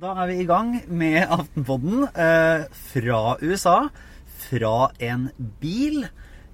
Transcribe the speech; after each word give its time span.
Da 0.00 0.14
er 0.22 0.30
vi 0.30 0.36
i 0.40 0.46
gang 0.48 0.70
med 0.88 1.26
Aftenpodden 1.28 2.06
eh, 2.08 2.62
fra 2.92 3.20
USA. 3.44 3.76
Fra 4.46 4.74
en 5.04 5.26
bil. 5.60 6.06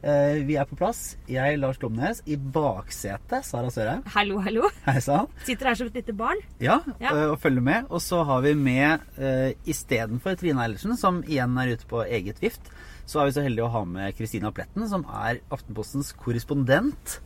Eh, 0.06 0.40
vi 0.48 0.56
er 0.58 0.66
på 0.66 0.78
plass. 0.78 1.14
Jeg, 1.30 1.58
Lars 1.62 1.78
Glomnes, 1.82 2.22
i 2.26 2.34
baksetet. 2.38 3.46
Sara 3.46 3.70
Sørheim. 3.70 4.02
Hallo, 4.16 4.40
hallo. 4.42 4.66
Hei 4.88 4.96
sann. 5.04 5.28
Sitter 5.46 5.70
her 5.70 5.78
som 5.78 5.90
et 5.92 5.98
lite 6.00 6.14
barn. 6.18 6.40
Ja, 6.62 6.80
Ja. 6.98 7.12
eh, 7.12 7.28
og 7.34 7.38
følger 7.42 7.62
med. 7.68 7.86
Og 7.90 8.02
så 8.02 8.24
har 8.26 8.42
vi 8.42 8.54
med 8.58 9.04
eh, 9.18 9.52
istedenfor 9.66 10.34
Trine 10.40 10.64
Eilertsen, 10.66 10.96
som 10.98 11.22
igjen 11.26 11.54
er 11.62 11.76
ute 11.76 11.86
på 11.90 12.02
eget 12.06 12.42
vift, 12.42 12.72
så 13.06 13.20
er 13.22 13.28
vi 13.30 13.36
så 13.36 13.44
heldige 13.46 13.68
å 13.68 13.74
ha 13.76 13.84
med 13.86 14.16
Kristina 14.18 14.50
Pletten, 14.50 14.88
som 14.90 15.06
er 15.06 15.38
Aftenpostens 15.54 16.10
korrespondent. 16.18 17.20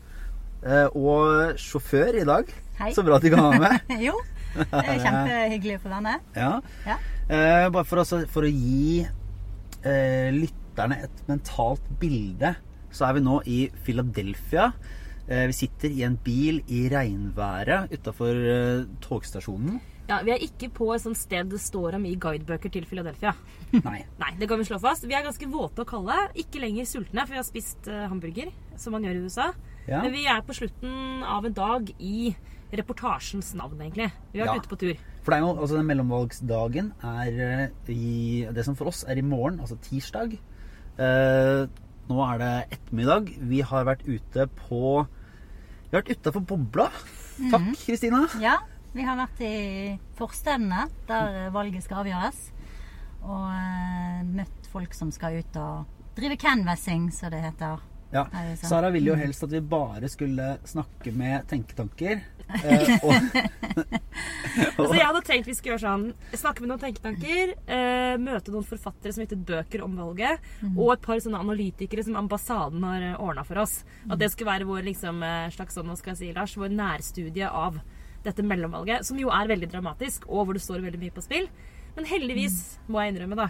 eh, 0.62 0.84
og 0.92 1.56
sjåfør 1.56 2.20
i 2.20 2.26
dag. 2.28 2.50
Hei. 2.76 2.92
Så 2.92 3.00
bra 3.06 3.16
at 3.16 3.22
du 3.24 3.30
kan 3.32 3.40
ha 3.40 3.52
med. 3.56 3.80
jo, 4.08 4.12
det 4.56 4.84
er 4.84 5.02
kjempehyggelig 5.04 5.76
å 5.78 5.82
få 5.84 5.92
være 5.92 6.06
med. 6.06 6.30
Ja. 6.36 6.52
Ja. 6.86 6.96
Eh, 7.30 7.66
bare 7.70 7.86
for, 7.86 8.02
også, 8.02 8.22
for 8.30 8.46
å 8.46 8.50
gi 8.50 9.04
eh, 9.04 10.30
lytterne 10.34 11.02
et 11.06 11.22
mentalt 11.30 11.86
bilde, 12.00 12.54
så 12.90 13.06
er 13.06 13.18
vi 13.18 13.22
nå 13.26 13.38
i 13.46 13.60
Philadelphia. 13.86 14.72
Eh, 15.30 15.46
vi 15.46 15.54
sitter 15.54 15.92
i 15.94 16.02
en 16.06 16.18
bil 16.24 16.58
i 16.66 16.88
regnværet 16.90 17.92
utafor 17.94 18.34
eh, 18.34 18.84
togstasjonen. 19.04 19.78
Ja, 20.10 20.16
Vi 20.26 20.32
er 20.34 20.42
ikke 20.42 20.72
på 20.74 20.88
et 20.90 21.04
sånt 21.04 21.18
sted 21.20 21.52
det 21.52 21.60
står 21.62 21.94
om 22.00 22.06
i 22.08 22.16
guidebøker 22.18 22.72
til 22.74 22.86
Philadelphia. 22.88 23.30
Nei. 23.76 24.00
Nei, 24.22 24.32
det 24.40 24.48
kan 24.50 24.58
vi 24.58 24.66
slå 24.66 24.80
fast. 24.82 25.06
Vi 25.06 25.14
er 25.14 25.22
ganske 25.22 25.46
våte 25.52 25.84
og 25.84 25.92
kalde. 25.92 26.16
Ikke 26.42 26.62
lenger 26.64 26.88
sultne, 26.90 27.22
for 27.22 27.36
vi 27.36 27.38
har 27.38 27.46
spist 27.46 27.86
eh, 27.86 28.08
hamburger, 28.10 28.50
som 28.74 28.96
man 28.96 29.06
gjør 29.06 29.20
i 29.20 29.28
USA. 29.28 29.46
Ja. 29.86 30.00
Men 30.02 30.16
vi 30.16 30.26
er 30.26 30.42
på 30.46 30.56
slutten 30.58 31.22
av 31.22 31.46
en 31.46 31.54
dag 31.54 31.94
i 32.02 32.32
reportasjens 32.72 33.52
navn, 33.58 33.78
egentlig. 33.80 34.10
Vi 34.32 34.40
har 34.40 34.46
vært 34.48 34.54
Ja. 34.54 34.60
ute 34.62 34.68
på 34.68 34.78
tur. 34.78 34.94
For 35.22 35.30
det 35.32 35.38
er 35.38 35.44
jo, 35.44 35.54
altså 35.60 35.76
den 35.76 35.86
mellomvalgsdagen 35.86 36.92
er 37.02 37.40
eh, 37.46 37.68
i 37.92 38.46
Det 38.52 38.64
som 38.64 38.74
for 38.76 38.86
oss 38.88 39.04
er 39.08 39.18
i 39.18 39.22
morgen, 39.22 39.58
altså 39.60 39.76
tirsdag. 39.80 40.38
Eh, 40.98 41.66
nå 42.10 42.18
er 42.34 42.38
det 42.38 42.78
ettermiddag. 42.78 43.28
Vi 43.48 43.60
har 43.60 43.84
vært 43.84 44.02
ute 44.06 44.46
på 44.68 45.06
Vi 45.90 45.96
har 45.96 46.02
vært 46.02 46.16
utafor 46.16 46.46
bobla. 46.46 46.90
Takk, 47.50 47.72
Kristina. 47.86 48.26
Ja, 48.40 48.58
vi 48.94 49.02
har 49.02 49.16
vært 49.16 49.40
i 49.40 49.98
forstedene 50.18 50.88
der 51.08 51.50
valget 51.50 51.82
skal 51.82 52.04
avgjøres. 52.04 52.50
Og 53.22 53.50
eh, 53.52 54.22
møtt 54.24 54.66
folk 54.72 54.94
som 54.94 55.10
skal 55.10 55.40
ut 55.40 55.56
og 55.56 55.86
drive 56.16 56.36
canvassing, 56.36 57.10
som 57.12 57.30
det 57.30 57.42
heter. 57.42 57.80
Ja. 58.12 58.24
Sant? 58.30 58.66
Sara 58.68 58.90
ville 58.90 59.12
jo 59.12 59.14
helst 59.18 59.42
at 59.46 59.50
vi 59.54 59.60
bare 59.60 60.08
skulle 60.10 60.58
snakke 60.66 61.12
med 61.14 61.46
tenketanker. 61.50 62.20
Eh, 62.50 62.98
og, 63.04 63.14
Altså, 64.80 64.94
jeg 64.96 65.06
hadde 65.06 65.20
tenkt 65.26 65.46
vi 65.48 65.54
skulle 65.54 65.76
gjøre 65.76 65.84
sånn 65.84 66.06
Snakke 66.36 66.64
med 66.64 66.72
noen 66.72 66.82
tenketanker, 66.82 67.52
eh, 67.70 68.16
møte 68.20 68.52
noen 68.52 68.66
forfattere 68.66 69.12
som 69.14 69.22
har 69.22 69.28
gitt 69.30 69.44
bøker 69.46 69.84
om 69.84 69.94
valget, 69.98 70.42
og 70.74 70.92
et 70.94 71.04
par 71.04 71.20
sånne 71.22 71.40
analytikere 71.40 72.04
som 72.06 72.18
ambassaden 72.18 72.82
har 72.86 73.06
ordna 73.22 73.44
for 73.46 73.62
oss. 73.62 73.80
At 74.10 74.18
det 74.20 74.30
skulle 74.32 74.50
være 74.50 74.66
vår 74.68 74.82
liksom, 74.88 75.22
eh, 75.22 75.48
slags 75.54 75.78
sånn, 75.78 75.88
hva 75.90 75.96
skal 76.00 76.12
jeg 76.14 76.20
si, 76.22 76.32
Lars, 76.36 76.56
vår 76.58 76.74
nærstudie 76.74 77.48
av 77.48 77.78
dette 78.24 78.42
mellomvalget, 78.44 79.06
som 79.06 79.18
jo 79.20 79.30
er 79.32 79.48
veldig 79.48 79.70
dramatisk, 79.72 80.26
og 80.28 80.46
hvor 80.48 80.58
det 80.58 80.62
står 80.64 80.82
veldig 80.84 81.00
mye 81.00 81.14
på 81.16 81.24
spill. 81.24 81.46
Men 81.96 82.04
heldigvis, 82.10 82.78
må 82.88 83.00
jeg 83.04 83.14
innrømme, 83.14 83.38
da, 83.38 83.48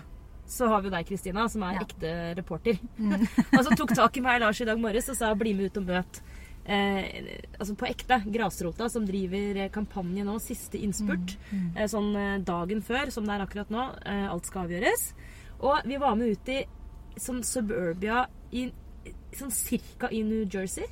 så 0.50 0.68
har 0.70 0.82
vi 0.82 0.90
jo 0.90 0.94
deg, 0.94 1.06
Kristina, 1.08 1.48
som 1.48 1.62
er 1.62 1.74
Ja. 1.78 1.86
ekte 1.86 2.12
reporter. 2.38 2.78
og 3.56 3.64
så 3.64 3.74
tok 3.76 3.94
tak 3.96 4.16
i 4.16 4.20
meg 4.24 4.40
Lars 4.40 4.60
i 4.60 4.68
dag 4.68 4.78
morges 4.78 5.08
og 5.08 5.16
sa 5.16 5.34
'bli 5.34 5.54
med 5.56 5.70
ut 5.70 5.76
og 5.78 5.86
møt' 5.86 6.20
eh, 6.64 7.38
altså 7.58 7.76
på 7.78 7.88
ekte 7.88 8.20
grasrota 8.26 8.88
som 8.92 9.06
driver 9.08 9.64
eh, 9.64 9.70
kampanje 9.72 10.24
nå, 10.26 10.38
siste 10.42 10.80
innspurt. 10.80 11.36
Eh, 11.76 11.86
sånn 11.90 12.12
eh, 12.16 12.36
dagen 12.46 12.82
før, 12.82 13.10
som 13.14 13.26
det 13.26 13.36
er 13.36 13.46
akkurat 13.46 13.72
nå. 13.72 13.86
Eh, 14.04 14.26
alt 14.30 14.50
skal 14.50 14.66
avgjøres. 14.66 15.10
Og 15.60 15.88
vi 15.88 16.00
var 16.00 16.16
med 16.16 16.36
ut 16.36 16.52
i 16.52 16.60
sånn 17.20 17.42
suburbia 17.44 18.24
i 18.56 18.70
sånn 19.36 19.52
cirka 19.54 20.10
i 20.10 20.22
New 20.26 20.46
Jersey. 20.48 20.86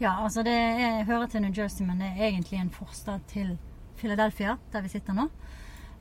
Ja, 0.00 0.16
altså 0.24 0.42
det 0.46 0.54
er, 0.54 1.02
hører 1.06 1.28
til 1.30 1.44
New 1.44 1.54
Jersey, 1.54 1.86
men 1.86 2.00
det 2.02 2.12
er 2.16 2.30
egentlig 2.30 2.60
en 2.60 2.72
forstad 2.74 3.26
til 3.30 3.56
Philadelphia, 4.00 4.56
der 4.72 4.82
vi 4.82 4.92
sitter 4.92 5.16
nå. 5.16 5.28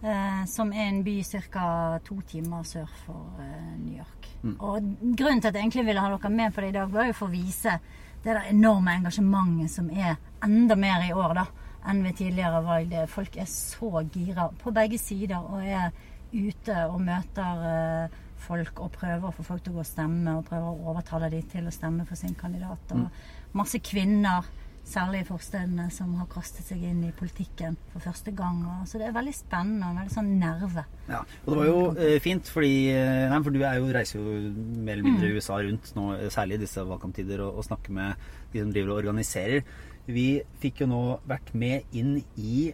Eh, 0.01 0.45
som 0.49 0.71
er 0.73 0.87
en 0.87 1.03
by 1.05 1.19
ca. 1.23 1.99
to 2.03 2.15
timer 2.25 2.63
sør 2.65 2.87
for 3.05 3.41
eh, 3.43 3.73
New 3.77 3.97
York. 3.97 4.29
Og 4.57 4.81
grunnen 5.17 5.41
til 5.41 5.51
at 5.51 5.53
jeg 5.53 5.61
egentlig 5.61 5.85
ville 5.85 6.01
ha 6.01 6.09
dere 6.09 6.31
med 6.33 6.53
på 6.53 6.61
det 6.61 6.71
i 6.71 6.77
dag, 6.79 6.89
var 6.89 7.05
jo 7.05 7.13
for 7.13 7.29
å 7.29 7.35
vise 7.35 7.75
det 8.21 8.35
der 8.35 8.49
enorme 8.51 8.93
engasjementet 8.99 9.73
som 9.73 9.89
er 9.89 10.17
enda 10.45 10.77
mer 10.77 11.05
i 11.07 11.13
år 11.13 11.35
da, 11.37 11.45
enn 11.89 12.03
ved 12.05 12.17
tidligere 12.19 12.61
valg. 12.65 12.93
Folk 13.09 13.37
er 13.41 13.49
så 13.49 14.03
gira 14.13 14.49
på 14.61 14.73
begge 14.75 14.99
sider 15.01 15.41
og 15.41 15.63
er 15.65 15.89
ute 16.31 16.75
og 16.87 17.01
møter 17.03 17.63
eh, 17.67 18.19
folk 18.41 18.79
og 18.81 18.93
prøver 18.95 19.27
å 19.27 19.33
få 19.35 19.45
folk 19.45 19.63
til 19.65 19.73
å 19.73 19.79
gå 19.79 19.83
og 19.83 19.89
stemme 19.89 20.35
og 20.37 20.45
prøver 20.47 20.69
å 20.69 20.91
overtale 20.93 21.29
dem 21.33 21.47
til 21.51 21.67
å 21.67 21.73
stemme 21.73 22.05
for 22.07 22.19
sin 22.19 22.35
kandidat. 22.37 22.93
Og 22.95 23.57
masse 23.57 23.81
kvinner, 23.83 24.47
særlig 24.87 25.21
i 25.21 25.27
forstedene, 25.27 25.87
som 25.93 26.13
har 26.19 26.27
kastet 26.31 26.67
seg 26.67 26.81
inn 26.85 27.03
i 27.05 27.11
politikken 27.15 27.77
for 27.93 28.03
første 28.03 28.33
gang. 28.35 28.61
Og, 28.65 28.87
så 28.89 28.99
det 28.99 29.07
er 29.07 29.15
veldig 29.15 29.33
spennende 29.35 29.89
og 29.91 29.99
veldig 29.99 30.13
sånn 30.15 30.31
nerve. 30.41 30.85
ja. 31.07 31.21
og 31.21 31.49
det 31.53 31.59
var 31.59 31.69
jo 31.69 31.81
eh, 31.95 32.17
fint, 32.23 32.51
fordi 32.51 32.73
eh, 32.93 33.27
Nei, 33.31 33.41
for 33.45 33.55
du 33.55 33.61
er 33.61 33.79
jo, 33.79 33.89
reiser 33.93 34.19
jo 34.19 34.37
mer 34.81 34.97
eller 34.97 35.07
mindre 35.07 35.29
i 35.29 35.37
USA 35.37 35.59
rundt 35.61 35.91
nå, 35.97 36.07
eh, 36.17 36.29
særlig 36.33 36.59
i 36.59 36.63
disse 36.65 36.85
valgkamptider, 36.87 37.43
og, 37.45 37.61
og 37.61 37.67
snakker 37.67 37.97
med 37.97 38.29
de 38.53 38.63
som 38.63 38.71
driver 38.73 38.93
og 38.93 39.03
organiserer. 39.03 39.67
Vi 40.11 40.29
fikk 40.63 40.83
jo 40.83 40.91
nå 40.91 41.03
vært 41.29 41.53
med 41.57 41.97
inn 41.97 42.17
i 42.37 42.71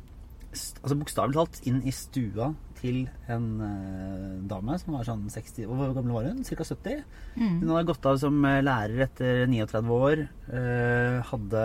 Altså 0.57 0.95
bokstavelig 0.97 1.35
talt 1.35 1.57
inn 1.69 1.83
i 1.85 1.91
stua 1.93 2.47
til 2.77 3.03
en 3.31 3.45
uh, 3.61 4.39
dame 4.49 4.77
som 4.81 4.97
var 4.97 5.07
sånn 5.07 5.25
60 5.33 5.67
Hvor 5.69 5.93
gammel 5.95 6.15
var 6.15 6.27
hun? 6.29 6.43
Ca. 6.45 6.63
70? 6.63 7.05
Hun 7.37 7.69
hadde 7.71 7.87
gått 7.89 8.09
av 8.09 8.19
som 8.21 8.37
eh, 8.47 8.63
lærer 8.65 9.05
etter 9.07 9.45
39 9.49 9.95
år. 9.97 10.25
Uh, 10.49 11.17
hadde 11.31 11.63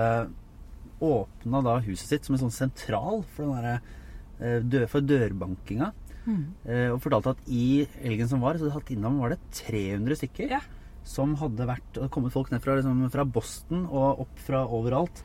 åpna 1.03 1.63
da 1.67 1.81
huset 1.83 2.09
sitt 2.09 2.29
som 2.29 2.37
en 2.37 2.45
sånn 2.45 2.55
sentral 2.55 3.25
for, 3.35 3.49
den 3.49 3.59
derre, 3.59 4.85
uh, 4.85 4.89
for 4.91 5.05
dørbankinga. 5.05 5.93
Eh, 6.23 6.89
og 6.93 7.01
fortalte 7.03 7.35
at 7.35 7.49
i 7.51 7.83
elgen 8.03 8.31
som 8.31 8.43
var, 8.45 8.59
så 8.59 8.69
hadde 8.69 8.77
hatt 8.77 8.93
innom 8.95 9.19
var 9.23 9.35
det 9.35 9.41
300 9.65 10.21
stykker. 10.21 10.57
Ja. 10.59 10.63
Som 11.09 11.35
hadde 11.41 11.67
vært 11.67 11.99
kommet 12.15 12.35
folk 12.35 12.53
ned 12.53 12.63
fra, 12.63 12.77
liksom, 12.79 13.03
fra 13.11 13.27
Boston 13.27 13.87
og 13.89 14.23
opp 14.27 14.43
fra 14.47 14.63
overalt 14.71 15.25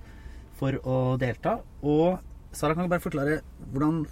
for 0.58 0.80
å 0.90 0.98
delta. 1.22 1.60
Og 1.86 2.18
Sara, 2.56 2.74
kan 2.74 2.88
du 2.88 2.90
bare 2.92 3.04
forklare 3.04 3.42
hvordan, 3.70 4.06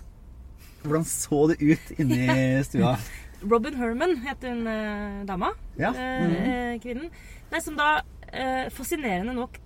hvordan 0.88 1.08
så 1.10 1.42
det 1.52 1.60
ut 1.62 1.94
inni 2.00 2.26
stua? 2.68 2.96
Robin 3.52 3.76
Herman 3.78 4.18
heter 4.26 4.56
hun 4.56 4.68
eh, 4.72 5.22
dama. 5.28 5.52
Ja. 5.78 5.92
Eh, 5.92 6.48
eh, 6.50 6.80
kvinnen. 6.82 7.12
Nei, 7.52 7.62
som 7.62 7.78
da 7.78 8.00
eh, 8.32 8.72
fascinerende 8.74 9.36
nok 9.38 9.60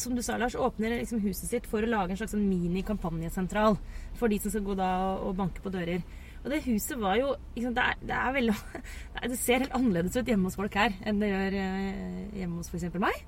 som 0.00 0.14
du 0.16 0.22
sa, 0.24 0.36
Lars, 0.40 0.56
åpner 0.56 0.96
liksom 0.96 1.20
huset 1.20 1.50
sitt 1.50 1.66
for 1.68 1.84
å 1.84 1.88
lage 1.88 2.14
en 2.14 2.20
slags 2.20 2.32
sånn 2.32 2.46
mini-kampanjesentral 2.48 3.76
for 4.16 4.32
de 4.32 4.38
som 4.40 4.52
skal 4.52 4.64
gå 4.64 4.76
da 4.78 4.90
og, 5.10 5.26
og 5.28 5.40
banke 5.42 5.64
på 5.64 5.72
dører. 5.72 6.00
Og 6.44 6.52
det 6.52 6.60
huset 6.66 7.00
var 7.00 7.16
jo 7.16 7.32
liksom, 7.56 7.72
det, 7.76 7.84
er, 7.84 8.00
det 8.04 8.16
er 8.20 8.34
veldig 8.36 8.54
Det 9.32 9.38
ser 9.40 9.64
helt 9.64 9.76
annerledes 9.76 10.16
ut 10.16 10.28
hjemme 10.28 10.50
hos 10.50 10.58
folk 10.60 10.76
her 10.76 10.92
enn 11.08 11.20
det 11.22 11.30
gjør 11.30 11.58
eh, 11.60 12.18
hjemme 12.40 12.60
hos 12.60 12.72
f.eks. 12.72 12.98
meg. 13.00 13.22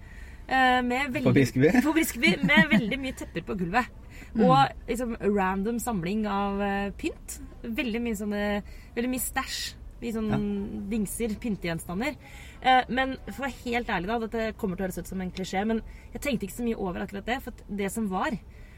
Eh, 0.47 0.81
med 0.87 1.15
veldig, 1.15 1.33
Briskeby? 1.37 1.71
På 1.87 1.95
Briskeby, 1.97 2.35
Med 2.45 2.69
veldig 2.73 3.01
mye 3.03 3.17
tepper 3.17 3.47
på 3.47 3.57
gulvet. 3.59 3.89
Og 4.37 4.89
liksom 4.89 5.17
random 5.23 5.81
samling 5.83 6.27
av 6.31 6.63
eh, 6.63 6.93
pynt. 6.99 7.41
Veldig 7.63 8.03
mye 8.05 8.19
sånne 8.19 8.45
Veldig 8.97 9.13
mye 9.13 9.25
stæsj. 9.25 9.61
Mye 9.97 10.13
sånn 10.13 10.51
dingser, 10.91 11.33
pyntegjenstander. 11.41 12.19
Eh, 12.61 12.83
men 12.93 13.15
for 13.31 13.41
å 13.41 13.47
være 13.47 13.63
helt 13.65 13.91
ærlig, 13.93 14.11
da, 14.11 14.19
dette 14.27 14.51
kommer 14.61 14.77
til 14.77 14.85
å 14.85 14.89
høres 14.91 15.01
ut 15.01 15.09
som 15.09 15.23
en 15.25 15.33
klisjé, 15.33 15.63
men 15.69 15.81
jeg 16.13 16.23
tenkte 16.25 16.49
ikke 16.49 16.59
så 16.59 16.67
mye 16.67 16.77
over 16.77 17.05
akkurat 17.05 17.29
det. 17.31 17.39
For 17.45 17.65
det 17.81 17.89
som 17.95 18.11
var, 18.13 18.37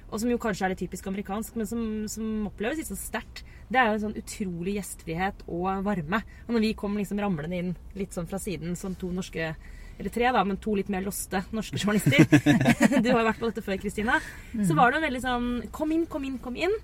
og 0.09 0.23
som 0.23 0.31
jo 0.31 0.39
kanskje 0.41 0.69
er 0.69 0.73
det 0.73 0.81
typisk 0.85 1.09
amerikansk, 1.11 1.59
men 1.59 1.69
som, 1.69 1.83
som 2.11 2.47
oppleves 2.49 2.81
litt 2.81 2.91
så 2.91 2.99
sterkt, 2.99 3.43
det 3.69 3.81
er 3.81 3.91
jo 3.91 3.97
en 3.99 4.05
sånn 4.07 4.21
utrolig 4.23 4.79
gjestfrihet 4.79 5.43
og 5.51 5.83
varme. 5.87 6.23
Og 6.47 6.55
når 6.55 6.65
vi 6.65 6.77
kom 6.79 6.97
liksom 6.97 7.21
ramlende 7.21 7.59
inn 7.61 7.75
litt 7.99 8.15
sånn 8.17 8.31
fra 8.31 8.41
siden 8.41 8.79
som 8.79 8.95
to 8.97 9.11
norske 9.13 9.51
eller 9.99 10.13
tre, 10.15 10.29
da, 10.35 10.45
men 10.47 10.61
to 10.63 10.77
litt 10.79 10.91
mer 10.93 11.03
loste 11.03 11.41
norske 11.55 11.79
journalister. 11.81 12.23
du 13.03 13.11
har 13.11 13.21
jo 13.21 13.27
vært 13.33 13.41
på 13.43 13.51
dette 13.51 13.65
før, 13.67 13.81
Kristina. 13.83 14.21
Så 14.63 14.77
var 14.79 14.93
det 14.95 15.01
en 15.01 15.07
veldig 15.09 15.23
sånn 15.25 15.49
Kom 15.75 15.91
inn, 15.95 16.07
kom 16.11 16.25
inn, 16.29 16.39
kom 16.43 16.57
inn. 16.59 16.75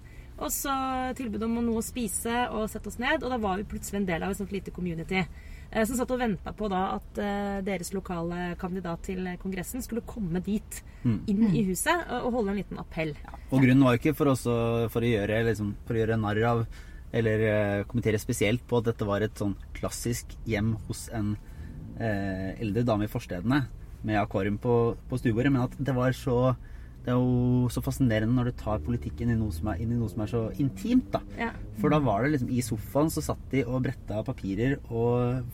Og 0.43 0.50
så 0.50 0.72
tilbud 1.14 1.44
om 1.46 1.61
noe 1.62 1.78
å 1.78 1.84
spise 1.87 2.49
og 2.50 2.64
sette 2.72 2.90
oss 2.90 2.99
ned. 2.99 3.22
Og 3.22 3.31
da 3.31 3.38
var 3.38 3.61
vi 3.61 3.66
plutselig 3.70 4.00
en 4.00 4.08
del 4.08 4.25
av 4.26 4.32
et 4.34 4.40
sånt 4.40 4.50
lite 4.55 4.72
community. 4.75 5.22
eh, 5.70 5.84
Som 5.87 5.94
satt 6.00 6.11
og 6.11 6.19
venta 6.19 6.50
på 6.58 6.66
da 6.72 6.81
at 6.96 7.20
eh, 7.22 7.61
deres 7.66 7.93
lokale 7.94 8.56
kandidat 8.58 9.06
til 9.06 9.28
Kongressen 9.43 9.84
skulle 9.84 10.02
komme 10.02 10.43
dit. 10.43 10.81
Inn 11.05 11.46
i 11.55 11.62
huset 11.69 12.10
og 12.19 12.32
holde 12.34 12.50
en 12.50 12.58
liten 12.58 12.82
appell. 12.82 13.14
Og 13.52 13.62
grunnen 13.62 13.87
var 13.87 13.94
jo 13.94 14.02
ikke 14.02 14.17
for, 14.19 14.32
oss 14.34 14.43
å, 14.50 14.58
for, 14.90 15.06
å 15.06 15.14
gjøre, 15.14 15.44
liksom, 15.52 15.70
for 15.87 15.94
å 15.94 16.02
gjøre 16.02 16.19
narr 16.19 16.43
av 16.50 16.67
eller 17.14 17.43
eh, 17.46 17.84
kommentere 17.87 18.19
spesielt 18.19 18.64
på 18.67 18.81
at 18.81 18.88
dette 18.90 19.06
var 19.06 19.22
et 19.22 19.38
sånn 19.38 19.55
klassisk 19.76 20.32
hjem 20.50 20.75
hos 20.88 21.06
en 21.14 21.37
eh, 21.99 22.55
eldre 22.61 22.85
dame 22.87 23.08
i 23.08 23.12
forstedene 23.12 23.64
med 24.05 24.20
akvarium 24.20 24.61
på, 24.61 24.94
på 25.08 25.19
stuebordet, 25.20 25.52
men 25.52 25.64
at 25.64 25.76
det 25.81 25.96
var 25.96 26.17
så 26.17 26.55
det 27.05 27.12
er 27.12 27.20
jo 27.20 27.69
så 27.69 27.82
fascinerende 27.85 28.32
når 28.32 28.49
du 28.49 28.61
tar 28.62 28.81
politikken 28.81 29.29
inn 29.29 29.37
i 29.37 29.41
noe 29.43 29.52
som 29.52 29.69
er, 29.69 29.82
noe 29.91 30.08
som 30.08 30.23
er 30.25 30.31
så 30.31 30.43
intimt. 30.56 31.11
da. 31.12 31.20
Ja. 31.37 31.50
For 31.76 31.93
da 31.93 31.99
var 32.00 32.25
det 32.25 32.31
liksom 32.32 32.52
i 32.55 32.64
sofaen 32.64 33.12
så 33.12 33.20
satt 33.26 33.43
de 33.52 33.61
og 33.67 33.82
bretta 33.85 34.23
papirer 34.25 34.79
og 34.88 35.44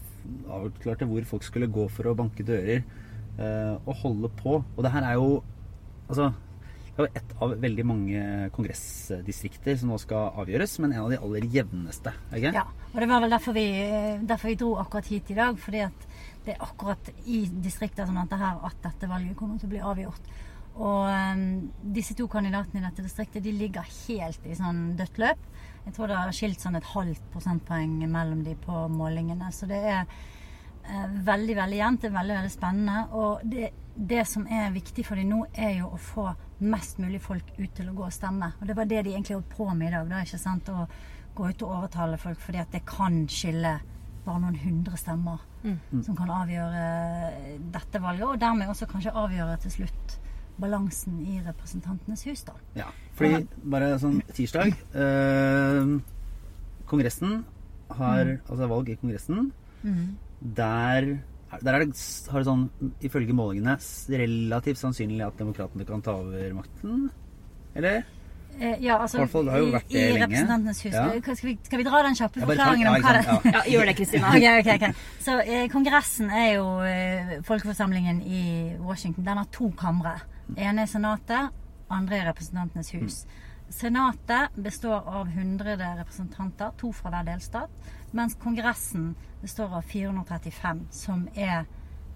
avklarte 0.46 1.08
hvor 1.10 1.26
folk 1.26 1.46
skulle 1.46 1.70
gå 1.72 1.88
for 1.90 2.06
å 2.06 2.14
banke 2.18 2.46
dører 2.46 2.84
eh, 2.84 3.74
og 3.80 3.98
holde 4.04 4.30
på. 4.38 4.60
Og 4.62 4.86
det 4.86 4.94
her 4.94 5.10
er 5.12 5.18
jo 5.18 5.40
Altså, 6.10 6.32
det 6.96 7.04
er 7.04 7.06
jo 7.06 7.18
ett 7.20 7.34
av 7.38 7.52
veldig 7.62 7.84
mange 7.86 8.22
kongressdistrikter 8.50 9.76
som 9.78 9.92
nå 9.92 9.98
skal 10.02 10.32
avgjøres, 10.42 10.72
men 10.82 10.96
en 10.96 11.04
av 11.04 11.12
de 11.12 11.20
aller 11.22 11.46
jevneste. 11.46 12.10
Ikke? 12.34 12.50
Ja, 12.56 12.64
og 12.88 12.98
det 12.98 13.06
var 13.12 13.22
vel 13.22 13.30
derfor 13.30 13.54
vi, 13.54 13.66
derfor 14.26 14.50
vi 14.50 14.56
dro 14.58 14.72
akkurat 14.82 15.06
hit 15.06 15.30
i 15.30 15.36
dag. 15.38 15.60
Fordi 15.62 15.84
at 15.86 16.09
det 16.44 16.54
er 16.54 16.62
akkurat 16.64 17.10
i 17.28 17.42
distrikter 17.62 18.08
som 18.08 18.16
dette 18.16 18.38
her 18.40 18.62
at 18.66 18.78
dette 18.84 19.08
valget 19.10 19.36
kommer 19.38 19.60
til 19.60 19.68
å 19.68 19.74
bli 19.74 19.82
avgjort. 19.92 20.30
Og 20.80 21.10
um, 21.10 21.70
disse 21.92 22.14
to 22.16 22.26
kandidatene 22.30 22.80
i 22.80 22.86
dette 22.86 23.04
distriktet 23.04 23.44
de 23.44 23.52
ligger 23.52 23.86
helt 24.06 24.46
i 24.46 24.56
sånn 24.56 24.94
dødt 24.96 25.18
løp. 25.20 25.48
Jeg 25.84 25.96
tror 25.96 26.08
det 26.08 26.18
har 26.20 26.36
skilt 26.36 26.62
sånn 26.62 26.78
et 26.78 26.92
halvt 26.92 27.26
prosentpoeng 27.32 27.98
mellom 28.08 28.44
de 28.46 28.54
på 28.60 28.86
målingene. 28.92 29.50
Så 29.52 29.68
det 29.68 29.80
er 29.80 30.04
uh, 30.06 31.06
veldig, 31.26 31.58
veldig 31.58 31.80
jevnt. 31.82 32.04
Det 32.04 32.10
er 32.10 32.16
veldig, 32.16 32.38
veldig 32.38 32.54
spennende. 32.54 33.04
Og 33.18 33.44
det, 33.52 33.72
det 33.94 34.24
som 34.30 34.46
er 34.46 34.72
viktig 34.72 35.04
for 35.04 35.20
dem 35.20 35.34
nå, 35.34 35.42
er 35.52 35.80
jo 35.82 35.92
å 35.92 36.00
få 36.00 36.28
mest 36.64 37.00
mulig 37.02 37.20
folk 37.24 37.54
ut 37.58 37.72
til 37.76 37.90
å 37.90 37.96
gå 37.96 38.06
og 38.06 38.14
stemme. 38.14 38.52
Og 38.60 38.68
det 38.70 38.78
var 38.78 38.88
det 38.88 39.04
de 39.04 39.16
egentlig 39.16 39.36
holdt 39.36 39.56
på 39.56 39.68
med 39.74 39.90
i 39.90 39.96
dag. 39.98 40.08
da, 40.08 40.24
ikke 40.24 40.40
sant? 40.40 40.70
Å 40.70 40.86
gå 41.36 41.50
ut 41.50 41.62
og 41.66 41.76
overtale 41.76 42.20
folk, 42.20 42.40
fordi 42.40 42.62
at 42.62 42.72
det 42.72 42.86
kan 42.88 43.24
skille 43.30 43.78
bare 44.30 44.42
noen 44.46 44.58
hundre 44.62 44.98
stemmer 45.00 45.42
som 46.06 46.16
kan 46.16 46.30
avgjøre 46.40 46.84
dette 47.74 48.00
valget, 48.02 48.26
og 48.30 48.40
dermed 48.40 48.70
også 48.72 48.88
kanskje 48.90 49.12
avgjøre 49.12 49.58
til 49.66 49.74
slutt 49.80 50.18
balansen 50.60 51.20
i 51.24 51.38
Representantenes 51.44 52.24
hus, 52.28 52.44
da. 52.48 52.54
Ja, 52.76 52.88
fordi 53.16 53.46
bare 53.72 53.94
sånn 54.00 54.18
tirsdag 54.36 54.74
eh, 54.92 55.94
Kongressen 56.90 57.40
har 57.90 58.36
Altså 58.46 58.68
valg 58.70 58.90
i 58.92 58.96
Kongressen. 59.00 59.50
Der, 60.40 61.08
der 61.64 61.74
er 61.74 61.84
det, 61.84 62.04
har 62.30 62.42
det 62.42 62.46
sånn, 62.46 62.66
ifølge 63.04 63.34
målingene, 63.36 63.76
relativt 64.22 64.80
sannsynlig 64.80 65.24
at 65.26 65.40
demokratene 65.40 65.86
kan 65.88 66.04
ta 66.04 66.14
over 66.20 66.54
makten. 66.56 67.08
Eller? 67.74 68.04
Eh, 68.58 68.76
ja, 68.84 68.98
altså, 68.98 69.16
I 69.16 69.20
hvert 69.22 69.32
fall, 69.32 69.46
det 69.46 69.52
har 69.52 69.62
jo 69.62 69.68
vært 69.72 69.86
det 69.88 70.00
i 70.00 70.06
lenge. 70.06 70.24
Representantenes 70.24 70.82
hus. 70.84 70.94
Ja. 70.94 71.04
Skal, 71.20 71.36
vi, 71.48 71.54
skal 71.64 71.80
vi 71.80 71.84
dra 71.86 72.00
den 72.04 72.16
kjappe 72.18 72.42
forklaringen 72.44 72.90
om 72.90 72.96
hva 73.04 73.12
det 73.16 73.22
ja. 73.24 73.36
Ja, 73.54 73.62
gjør 73.74 73.88
det, 73.88 73.94
Kristina. 74.00 74.30
okay, 74.34 74.60
okay, 74.60 74.76
okay. 74.76 75.06
Så 75.24 75.36
eh, 75.44 75.66
Kongressen 75.72 76.32
er 76.34 76.48
jo 76.58 76.66
eh, 76.84 77.36
folkeforsamlingen 77.48 78.20
i 78.26 78.42
Washington. 78.84 79.24
Den 79.28 79.40
har 79.40 79.48
to 79.54 79.70
kamre. 79.80 80.18
Ene 80.56 80.84
er 80.84 80.90
Senatet, 80.90 81.56
andre 81.88 82.20
er 82.20 82.28
Representantenes 82.32 82.92
hus. 82.98 83.22
Senatet 83.70 84.56
består 84.58 85.08
av 85.08 85.28
100 85.28 85.76
representanter, 86.00 86.72
to 86.76 86.90
fra 86.92 87.12
hver 87.14 87.28
delstat, 87.28 87.92
mens 88.10 88.34
Kongressen 88.42 89.12
består 89.40 89.76
av 89.78 89.86
435, 89.86 90.88
som 90.90 91.28
er 91.38 91.62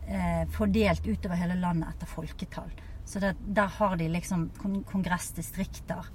eh, 0.09 0.43
fordelt 0.53 1.07
utover 1.07 1.39
hele 1.39 1.55
landet 1.63 1.95
etter 1.95 2.11
folketall. 2.11 2.73
Så 3.05 3.21
det, 3.21 3.35
der 3.57 3.69
har 3.79 3.97
de 4.01 4.09
liksom 4.09 4.49
kongressdistrikter 4.89 6.07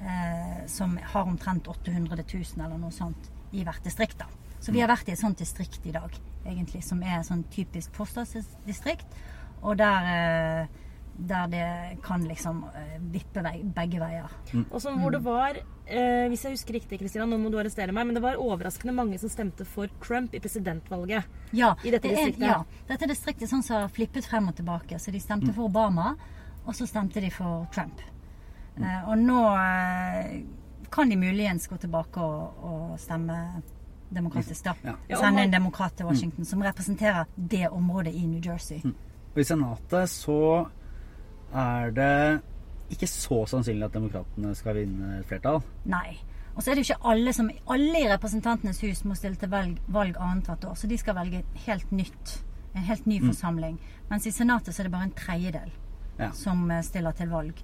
eh, 0.00 0.62
som 0.66 0.96
har 1.14 1.28
omtrent 1.28 1.68
800 1.70 2.24
000 2.24 2.64
eller 2.64 2.78
noe 2.78 2.94
sånt 2.94 3.30
i 3.52 3.64
hvert 3.66 3.84
distrikt. 3.84 4.18
da. 4.18 4.26
Så 4.62 4.72
vi 4.72 4.82
har 4.82 4.90
vært 4.90 5.08
i 5.10 5.14
et 5.14 5.20
sånt 5.20 5.40
distrikt 5.42 5.86
i 5.86 5.94
dag, 5.94 6.14
egentlig, 6.46 6.84
som 6.86 7.02
er 7.02 7.24
sånn 7.26 7.42
typisk 7.50 7.94
forstadsdistrikt. 7.98 9.16
Og 9.62 9.78
der, 9.78 10.10
eh, 10.12 10.66
der 11.28 11.50
det 11.52 11.66
kan 12.04 12.24
liksom 12.26 12.64
eh, 12.74 12.96
vippe 13.12 13.42
vei, 13.44 13.58
begge 13.76 14.00
veier. 14.02 14.32
Og 14.64 14.78
så 14.82 14.92
hvor 14.98 15.14
det 15.14 15.22
var, 15.24 15.58
eh, 15.86 16.26
hvis 16.32 16.44
jeg 16.46 16.56
husker 16.56 16.78
riktig, 16.78 16.98
Kristina, 17.00 17.26
nå 17.28 17.38
må 17.40 17.52
du 17.52 17.58
arrestere 17.60 17.94
meg, 17.94 18.08
men 18.08 18.18
det 18.18 18.22
var 18.24 18.40
overraskende 18.42 18.94
mange 18.96 19.20
som 19.22 19.32
stemte 19.32 19.66
for 19.68 19.90
Trump 20.02 20.34
i 20.34 20.40
presidentvalget. 20.42 21.28
Ja, 21.56 21.74
I 21.84 21.94
dette 21.94 22.08
det 22.08 22.16
er, 22.16 22.32
distriktet? 22.32 22.48
ja, 22.48 22.86
dette 22.88 23.10
distriktet 23.10 23.52
sånn 23.52 23.62
som 23.66 23.80
har 23.80 23.92
flippet 23.92 24.26
frem 24.28 24.50
og 24.50 24.56
tilbake. 24.58 24.98
Så 24.98 25.14
de 25.14 25.20
stemte 25.22 25.54
for 25.54 25.68
Obama, 25.70 26.14
og 26.64 26.74
så 26.78 26.88
stemte 26.90 27.22
de 27.22 27.30
for 27.34 27.68
Trump. 27.74 28.02
Eh, 28.80 29.08
og 29.08 29.18
nå 29.20 29.44
eh, 29.52 30.42
kan 30.92 31.08
de 31.08 31.16
muligens 31.20 31.68
gå 31.68 31.78
tilbake 31.80 32.20
og, 32.20 32.66
og 32.66 32.98
stemme 33.00 33.38
demokratisk, 34.12 34.64
da. 34.64 34.74
Ja. 34.82 34.94
Ja, 35.08 35.18
Sende 35.22 35.46
en 35.46 35.54
demokrat 35.54 35.96
til 35.96 36.06
Washington 36.06 36.44
som 36.44 36.62
representerer 36.64 37.24
det 37.36 37.68
området 37.68 38.12
i 38.12 38.26
New 38.26 38.42
Jersey. 38.44 38.82
Og 39.32 39.40
i 39.40 39.44
Senatet 39.48 40.10
så 40.12 40.68
er 41.54 41.90
det 41.96 42.42
ikke 42.90 43.06
så 43.08 43.46
sannsynlig 43.48 43.84
at 43.88 43.94
demokratene 43.96 44.54
skal 44.54 44.74
vinne 44.76 45.18
et 45.20 45.26
flertall. 45.26 45.62
Nei. 45.88 46.18
Og 46.54 46.60
så 46.62 46.70
er 46.70 46.74
det 46.76 46.82
jo 46.84 46.92
ikke 46.92 47.08
alle 47.08 47.32
som 47.32 47.46
Alle 47.72 48.00
i 48.02 48.08
Representantenes 48.10 48.80
hus 48.84 49.04
må 49.08 49.14
stille 49.16 49.36
til 49.40 49.48
valg, 49.48 49.78
valg 49.88 50.16
annethvert 50.20 50.64
år, 50.68 50.74
så 50.76 50.86
de 50.90 50.98
skal 51.00 51.14
velge 51.16 51.44
helt 51.66 51.92
nytt. 51.92 52.42
En 52.74 52.82
helt 52.82 53.06
ny 53.06 53.20
forsamling. 53.24 53.78
Mens 54.10 54.26
i 54.26 54.30
Senatet 54.32 54.74
så 54.74 54.82
er 54.82 54.84
det 54.88 54.92
bare 54.92 55.08
en 55.08 55.16
tredjedel 55.16 55.70
Ja. 56.18 56.30
som 56.32 56.70
eh, 56.70 56.82
stiller 56.82 57.12
til 57.12 57.28
valg. 57.32 57.54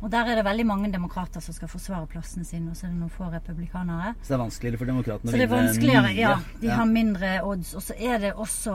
Og 0.00 0.10
der 0.10 0.24
er 0.30 0.36
det 0.36 0.44
veldig 0.44 0.64
mange 0.66 0.92
demokrater 0.92 1.40
som 1.40 1.52
skal 1.54 1.68
forsvare 1.68 2.06
plassene 2.06 2.44
sine, 2.44 2.70
og 2.70 2.76
så 2.76 2.86
er 2.86 2.90
det 2.90 2.98
noen 3.00 3.10
få 3.10 3.28
republikanere. 3.32 4.14
Så 4.22 4.28
det 4.28 4.36
er 4.38 4.44
vanskeligere 4.44 4.78
for 4.78 4.86
demokratene 4.86 5.30
Så 5.30 5.36
det 5.36 5.42
er 5.42 5.56
vanskeligere, 5.56 6.14
ja. 6.16 6.36
De 6.60 6.66
Ja. 6.66 6.74
har 6.76 6.84
mindre 6.86 7.42
odds. 7.44 7.74
Og 7.74 7.82
så 7.82 7.94
er 7.98 8.18
det 8.18 8.32
også 8.34 8.72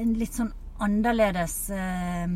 en 0.00 0.14
litt 0.14 0.32
sånn 0.34 0.52
annerledes 0.80 1.70
eh, 1.70 2.26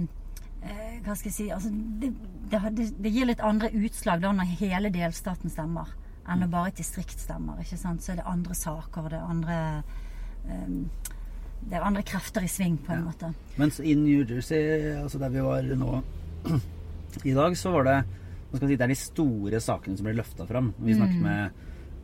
Hva 1.04 1.14
skal 1.16 1.30
jeg 1.30 1.34
si 1.36 1.46
altså, 1.54 1.70
det, 2.00 2.10
det, 2.50 2.88
det, 3.02 3.10
gir 3.14 3.26
litt 3.26 3.40
andre 3.40 3.70
utslag 3.72 4.20
da 4.20 4.32
når 4.32 4.50
hele 4.60 4.90
delstaten 4.92 5.50
stemmer, 5.50 5.88
enn 6.28 6.40
når 6.42 6.50
bare 6.52 6.68
et 6.72 6.76
distrikt 6.82 7.18
stemmer. 7.22 7.60
ikke 7.62 7.78
sant? 7.80 8.02
Så 8.04 8.12
er 8.12 8.16
det 8.20 8.26
andre 8.28 8.54
saker, 8.54 9.08
det 9.08 9.18
er 9.18 9.30
andre 9.30 9.82
um, 10.48 10.90
Det 11.68 11.74
er 11.76 11.82
andre 11.84 12.02
krefter 12.06 12.44
i 12.44 12.48
sving, 12.48 12.76
på 12.78 12.92
en 12.92 13.00
Ja. 13.00 13.04
måte. 13.10 13.32
Mens 13.58 13.80
i 13.80 13.94
New 13.94 14.24
Jersey, 14.24 14.92
altså 15.02 15.18
der 15.18 15.28
vi 15.28 15.40
var 15.42 15.62
nå 15.62 16.02
i 17.24 17.32
dag, 17.34 17.56
så 17.58 17.72
var 17.72 17.84
det 17.84 17.96
skal 18.54 18.68
si, 18.68 18.76
Det 18.76 18.84
er 18.84 18.88
de 18.92 18.94
store 18.94 19.60
sakene 19.60 19.96
som 19.98 20.04
ble 20.06 20.14
løfta 20.20 20.46
fram. 20.46 20.72
Vi 20.78 20.92
Mm. 20.94 20.98
snakket 21.00 21.22
med, 21.22 21.50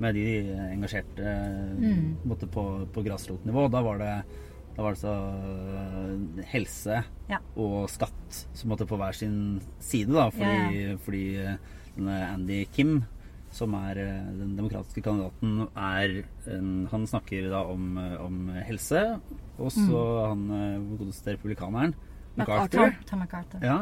med 0.00 0.14
de 0.14 0.24
engasjerte 0.72 1.34
Mm. 1.78 2.16
på, 2.28 2.36
en 2.42 2.48
på, 2.48 2.64
på 2.92 3.02
grasrotnivå. 3.04 3.68
Da 3.70 3.80
var 3.82 3.98
det 3.98 4.24
da 4.76 4.82
var 4.82 4.90
det 4.94 4.98
så 4.98 5.12
øh, 5.14 6.44
helse 6.50 7.02
Ja. 7.30 7.38
og 7.56 7.88
skatt 7.90 8.38
som 8.54 8.68
måtte 8.72 8.86
på 8.86 8.96
hver 9.00 9.12
sin 9.16 9.60
side, 9.80 10.12
da. 10.12 10.28
Fordi, 10.28 10.80
Ja, 10.82 10.94
fordi 11.04 11.24
øh, 11.40 11.52
denne 11.96 12.16
Andy 12.32 12.64
Kim, 12.74 13.02
som 13.54 13.74
er 13.74 13.90
øh, 14.02 14.40
den 14.40 14.56
demokratiske 14.58 15.00
kandidaten, 15.02 15.68
er 15.76 16.22
Han 16.90 17.06
snakker 17.06 17.48
da 17.50 17.62
om, 17.70 17.96
om 18.18 18.50
helse. 18.66 19.20
Og 19.58 19.70
så 19.72 20.26
han 20.28 20.50
øh, 20.50 20.98
godeste 20.98 21.32
republikaneren, 21.36 21.94
MacArthur, 22.36 22.90
MacArthur. 23.16 23.58
Ja. 23.62 23.78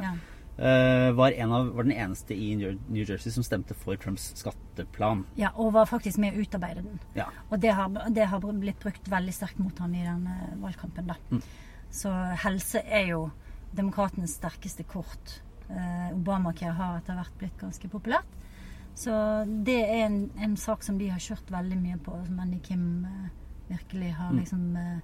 Øh, 0.58 1.16
var, 1.16 1.32
en 1.32 1.52
av, 1.52 1.70
var 1.76 1.82
den 1.88 1.92
eneste 1.96 2.34
i 2.34 2.54
New 2.56 3.04
Jersey 3.08 3.30
som 3.32 3.42
stemte 3.46 3.74
for 3.74 3.96
Trumps 3.96 4.32
skatteplan. 4.36 5.24
ja, 5.36 5.50
og 5.56 5.72
var 5.72 5.86
faktisk 5.86 6.18
med 6.18 6.34
å 6.34 6.42
utarbeide 6.44 6.82
den. 6.82 7.00
Ja. 7.14 7.26
Og 7.50 7.60
det 7.60 7.72
har, 7.74 7.88
det 8.10 8.26
har 8.28 8.40
blitt 8.40 8.80
brukt 8.80 9.08
veldig 9.08 9.32
sterkt 9.34 9.58
mot 9.58 9.78
han 9.78 9.94
i 9.94 10.04
den 10.04 10.26
eh, 10.26 10.56
valgkampen. 10.62 11.06
da. 11.06 11.16
Mm. 11.30 11.42
Så 11.90 12.12
helse 12.44 12.82
er 12.88 13.06
jo 13.12 13.30
demokratenes 13.72 14.34
sterkeste 14.36 14.84
kort. 14.84 15.40
Eh, 15.68 16.12
Obamacare 16.16 16.72
har 16.76 16.98
etter 17.00 17.16
hvert 17.16 17.38
blitt 17.40 17.58
ganske 17.60 17.88
populært. 17.88 18.38
Så 18.94 19.10
det 19.64 19.78
er 19.88 20.02
en, 20.06 20.30
en 20.36 20.56
sak 20.60 20.82
som 20.84 20.98
de 21.00 21.08
har 21.08 21.18
kjørt 21.22 21.48
veldig 21.50 21.78
mye 21.80 21.96
på, 22.04 22.12
som 22.26 22.40
Andy 22.44 22.58
Kim 22.60 23.06
eh, 23.08 23.30
virkelig 23.72 24.12
har 24.18 24.32
Mm. 24.32 24.38
liksom 24.38 24.76
eh, 24.76 24.98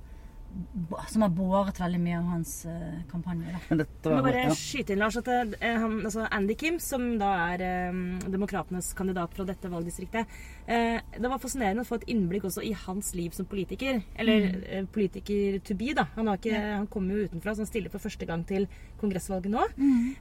Som 1.13 1.23
har 1.23 1.31
båret 1.35 1.79
veldig 1.79 1.99
mye 2.03 2.19
av 2.19 2.31
hans 2.33 2.53
uh, 2.67 3.01
kampanje. 3.11 3.53
da. 3.53 3.61
Men 3.69 3.81
dette 3.83 4.11
Jeg 4.11 4.17
må 4.17 4.23
var 4.25 4.27
bare 4.31 4.45
ja. 4.49 4.55
skyte 4.57 4.95
inn, 4.95 5.03
Lars, 5.03 5.19
at 5.21 5.29
eh, 5.29 5.77
han, 5.83 5.99
altså 6.03 6.25
Andy 6.35 6.57
Kim, 6.59 6.79
som 6.83 7.05
da 7.21 7.31
er 7.53 7.65
um, 7.93 8.01
demokratenes 8.25 8.91
kandidat 8.99 9.37
fra 9.37 9.47
dette 9.49 9.71
valgdistriktet 9.71 10.27
uh, 10.67 10.99
Det 11.15 11.31
var 11.31 11.43
fascinerende 11.43 11.85
å 11.85 11.89
få 11.89 12.01
et 12.01 12.09
innblikk 12.15 12.49
også 12.49 12.65
i 12.67 12.73
hans 12.87 13.13
liv 13.19 13.37
som 13.37 13.49
politiker. 13.51 14.03
Eller 14.19 14.49
eh, 14.65 14.85
politiker 14.93 15.61
to 15.65 15.77
be, 15.79 15.93
da. 15.97 16.09
Han, 16.17 16.31
har 16.33 16.41
ikke, 16.41 16.63
han 16.81 16.91
kommer 16.91 17.19
jo 17.19 17.29
utenfra, 17.29 17.55
så 17.55 17.67
han 17.67 17.71
stiller 17.71 17.93
for 17.93 18.03
første 18.03 18.29
gang 18.29 18.45
til 18.49 18.67
kongressvalget 19.01 19.53
nå. 19.53 19.69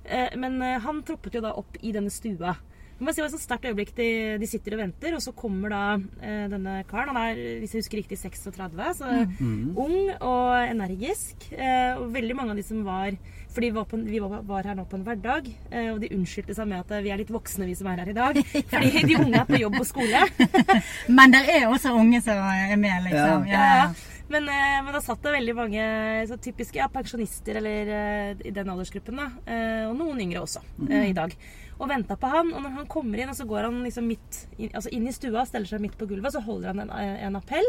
Eh, 0.06 0.34
men 0.40 0.60
han 0.62 1.04
troppet 1.08 1.40
jo 1.40 1.46
da 1.46 1.56
opp 1.58 1.80
i 1.82 1.96
denne 1.96 2.14
stua. 2.14 2.58
Si 2.98 3.06
Det 3.06 3.22
var 3.22 3.28
et 3.28 3.36
sånt 3.36 3.44
sterkt 3.46 3.68
øyeblikk. 3.70 3.94
De, 3.98 4.10
de 4.42 4.50
sitter 4.50 4.74
og 4.74 4.82
venter, 4.82 5.14
og 5.14 5.22
så 5.22 5.34
kommer 5.38 5.74
da 5.74 5.82
eh, 6.22 6.46
denne 6.50 6.80
karen. 6.90 7.14
Han 7.14 7.20
er, 7.22 7.42
hvis 7.62 7.76
jeg 7.76 7.84
husker 7.86 8.02
riktig, 8.02 8.18
36, 8.18 8.88
så 8.98 9.12
ung 9.78 9.98
og 10.18 10.54
energisk. 10.64 11.52
Eh, 11.54 11.94
og 12.00 12.10
veldig 12.16 12.38
mange 12.38 12.56
av 12.56 12.62
de 12.62 12.66
som 12.66 12.82
var 12.88 13.14
fordi 13.58 13.72
vi 13.72 13.76
var, 13.76 13.86
på, 13.90 13.98
vi 13.98 14.20
var, 14.22 14.68
her 14.70 14.76
nå 14.78 14.84
på 14.86 15.00
en 15.00 15.06
hverdag, 15.08 15.48
eh, 15.72 15.88
og 15.90 16.02
de 16.04 16.12
unnskyldte 16.14 16.54
seg 16.54 16.68
med 16.70 16.84
at 16.84 16.92
eh, 16.94 17.02
vi 17.02 17.10
er 17.10 17.18
litt 17.18 17.32
voksne, 17.34 17.66
vi 17.66 17.74
som 17.78 17.88
er 17.90 18.04
her 18.04 18.12
i 18.12 18.14
dag. 18.14 18.38
Fordi 18.74 19.02
de 19.10 19.16
unge 19.18 19.40
er 19.40 19.48
på 19.50 19.62
jobb 19.64 19.80
og 19.80 19.88
skole. 19.90 20.22
Men 21.18 21.34
det 21.34 21.42
er 21.56 21.66
også 21.66 21.96
unge 21.98 22.22
som 22.22 22.38
er 22.38 22.76
med, 22.78 23.08
liksom. 23.08 23.48
Ja. 23.50 23.58
Ja, 23.58 23.72
ja. 23.82 24.14
Men, 24.28 24.50
eh, 24.52 24.78
men 24.84 24.92
da 24.92 25.00
satt 25.00 25.24
det 25.24 25.32
veldig 25.38 25.54
mange 25.56 25.84
så 26.28 26.36
typiske 26.44 26.82
ja, 26.82 26.90
pensjonister 26.92 27.62
eller 27.62 27.92
eh, 27.96 28.42
i 28.50 28.52
den 28.52 28.70
aldersgruppen, 28.74 29.22
da. 29.22 29.30
Eh, 29.48 29.86
og 29.88 29.96
noen 29.96 30.20
yngre 30.26 30.44
også 30.44 30.62
eh, 30.90 31.08
i 31.14 31.16
dag. 31.16 31.32
Og 31.78 31.90
venta 31.92 32.18
på 32.20 32.30
han. 32.32 32.52
Og 32.56 32.64
når 32.64 32.76
han 32.80 32.92
kommer 32.92 33.22
inn, 33.22 33.32
og 33.32 33.38
så 33.38 33.48
går 33.50 33.70
han 33.70 33.82
liksom 33.86 34.08
midt 34.10 34.44
inn, 34.58 34.72
altså 34.74 34.92
inn 34.94 35.08
i 35.10 35.16
stua, 35.16 35.46
steller 35.48 35.70
seg 35.70 35.84
midt 35.84 35.98
på 36.00 36.10
gulvet, 36.10 36.32
og 36.32 36.38
så 36.38 36.46
holder 36.46 36.74
han 36.74 36.86
en, 36.86 36.94
en 37.30 37.40
appell. 37.40 37.68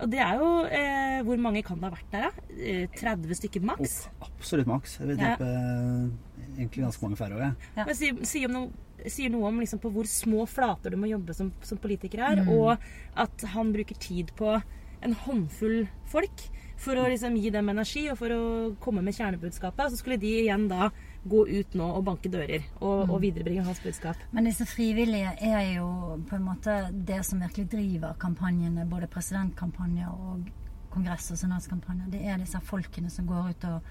Og 0.00 0.08
det 0.08 0.20
er 0.24 0.38
jo 0.40 0.48
eh, 0.64 1.18
Hvor 1.26 1.40
mange 1.42 1.62
kan 1.66 1.80
det 1.80 1.90
ha 1.90 1.92
vært 1.92 2.12
der, 2.12 2.28
da? 2.28 2.44
Eh, 2.56 2.84
30 2.96 3.36
stykker 3.36 3.64
maks? 3.68 3.96
Oh, 4.08 4.28
absolutt 4.30 4.70
maks. 4.70 4.96
Jeg 5.00 5.10
vil 5.10 5.20
tippe 5.20 5.48
eh, 5.48 6.54
egentlig 6.56 6.86
ganske 6.86 7.04
mange 7.04 7.20
færre 7.20 7.36
òg, 7.36 7.42
jeg. 7.44 7.72
Ja. 7.76 7.86
Men 7.88 8.26
sier, 8.30 8.48
om 8.48 8.56
noe, 8.56 9.08
sier 9.08 9.32
noe 9.32 9.50
om 9.50 9.60
liksom 9.60 9.82
på 9.82 9.92
hvor 9.92 10.08
små 10.08 10.46
flater 10.48 10.94
du 10.94 11.00
må 11.00 11.10
jobbe 11.10 11.36
som, 11.36 11.52
som 11.64 11.80
politiker 11.80 12.24
her, 12.24 12.42
og 12.48 12.74
at 13.20 13.46
han 13.54 13.72
bruker 13.76 14.00
tid 14.00 14.32
på 14.40 14.56
en 15.00 15.14
håndfull 15.16 15.86
folk 16.10 16.42
for 16.80 16.96
å 16.96 17.06
liksom 17.08 17.36
gi 17.40 17.52
dem 17.52 17.68
energi 17.72 18.06
og 18.12 18.18
for 18.20 18.32
å 18.32 18.42
komme 18.80 19.04
med 19.04 19.16
kjernebudskapet. 19.16 19.92
Så 19.92 20.00
skulle 20.00 20.20
de 20.20 20.32
igjen 20.42 20.68
da 20.70 20.90
gå 21.28 21.40
ut 21.48 21.74
nå 21.76 21.86
og 21.98 22.04
banke 22.06 22.30
dører 22.32 22.64
og, 22.80 23.10
og 23.10 23.18
viderebringe 23.20 23.64
hans 23.66 23.80
budskap. 23.84 24.20
Men 24.32 24.48
disse 24.48 24.64
frivillige 24.68 25.34
er 25.44 25.74
jo 25.76 25.88
på 26.28 26.38
en 26.38 26.46
måte 26.46 26.76
det 26.92 27.20
som 27.28 27.42
virkelig 27.42 27.68
driver 27.74 28.16
kampanjene, 28.20 28.88
både 28.88 29.10
presidentkampanjer 29.12 30.08
og 30.08 30.48
kongress- 30.90 31.30
og 31.34 31.40
senatskampanjer. 31.42 32.08
Det 32.12 32.22
er 32.24 32.40
disse 32.40 32.60
folkene 32.64 33.12
som 33.12 33.28
går 33.28 33.52
ut 33.52 33.66
og, 33.68 33.90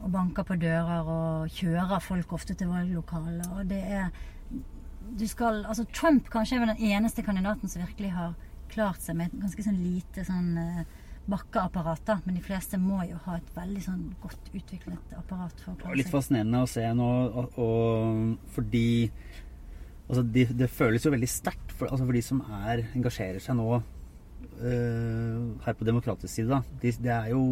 og 0.00 0.12
banker 0.14 0.46
på 0.46 0.58
dører 0.62 1.10
og 1.16 1.56
kjører 1.58 2.04
folk 2.04 2.32
ofte 2.38 2.54
til 2.54 2.70
valglokaler. 2.70 3.50
Og 3.58 3.66
det 3.70 3.82
er 3.82 4.12
du 5.18 5.26
skal, 5.26 5.64
altså 5.66 5.84
Trump 5.96 6.28
kanskje 6.30 6.56
er 6.56 6.62
vel 6.62 6.74
den 6.74 6.92
eneste 6.92 7.24
kandidaten 7.26 7.68
som 7.68 7.82
virkelig 7.82 8.12
har 8.14 8.34
klart 8.70 9.02
seg 9.02 9.16
med 9.18 9.30
et 9.30 9.40
ganske 9.42 9.64
sånn 9.66 9.80
lite 9.82 10.22
sånn 10.26 10.50
bakkeapparat. 11.28 12.02
da, 12.06 12.18
Men 12.24 12.38
de 12.38 12.42
fleste 12.44 12.78
må 12.80 13.02
jo 13.08 13.18
ha 13.26 13.36
et 13.38 13.52
veldig 13.56 13.84
sånn 13.84 14.02
godt 14.22 14.50
utviklet 14.54 15.14
apparat 15.18 15.62
for 15.62 15.72
å 15.72 15.78
Det 15.78 15.88
var 15.92 16.00
litt 16.00 16.12
fascinerende 16.12 16.64
å 16.64 16.70
se 16.70 16.84
nå, 16.96 17.10
og, 17.28 17.58
og 17.60 18.50
fordi 18.54 19.10
altså 20.08 20.24
de, 20.26 20.44
Det 20.58 20.70
føles 20.72 21.06
jo 21.06 21.14
veldig 21.14 21.30
sterkt 21.30 21.72
for, 21.72 21.88
altså 21.88 22.06
for 22.06 22.18
de 22.18 22.22
som 22.26 22.42
er, 22.64 22.84
engasjerer 22.98 23.42
seg 23.42 23.58
nå 23.58 23.68
uh, 24.60 25.40
her 25.64 25.76
på 25.78 25.86
demokratisk 25.86 26.32
side. 26.34 26.48
da 26.50 26.62
de, 26.82 26.92
Det 26.92 27.14
er 27.14 27.32
jo 27.34 27.42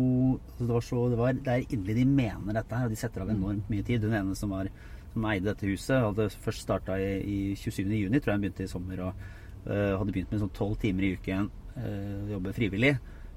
altså 0.59 0.69
det, 0.69 0.85
så, 0.91 1.09
det, 1.09 1.19
var, 1.19 1.33
det 1.33 1.55
er 1.55 1.67
inderlig 1.69 1.99
de 2.03 2.07
mener 2.07 2.61
dette 2.61 2.77
her, 2.77 2.89
og 2.89 2.95
de 2.95 3.01
setter 3.01 3.25
av 3.25 3.35
enormt 3.35 3.71
mye 3.71 3.87
tid. 3.87 4.05
Hun 4.05 4.17
ene 4.17 4.39
som, 4.39 4.53
var, 4.55 4.71
som 5.13 5.29
eide 5.31 5.51
dette 5.53 5.69
huset, 5.69 6.01
hadde 6.03 6.31
først 6.45 6.67
starta 6.67 6.99
i, 7.01 7.13
i 7.23 7.39
27. 7.57 7.85
juni, 7.87 8.21
tror 8.21 8.35
jeg 8.35 8.41
hun 8.41 8.49
begynte 8.49 8.67
i 8.67 8.73
sommer. 8.73 9.05
og 9.07 9.29
uh, 9.69 9.95
hadde 9.99 10.13
begynt 10.13 10.33
med 10.33 10.43
sånn 10.43 10.57
tolv 10.57 10.79
timer 10.83 11.07
i 11.07 11.15
uken 11.19 11.49
uh, 11.79 12.29
jobbe 12.33 12.57
frivillig. 12.57 12.97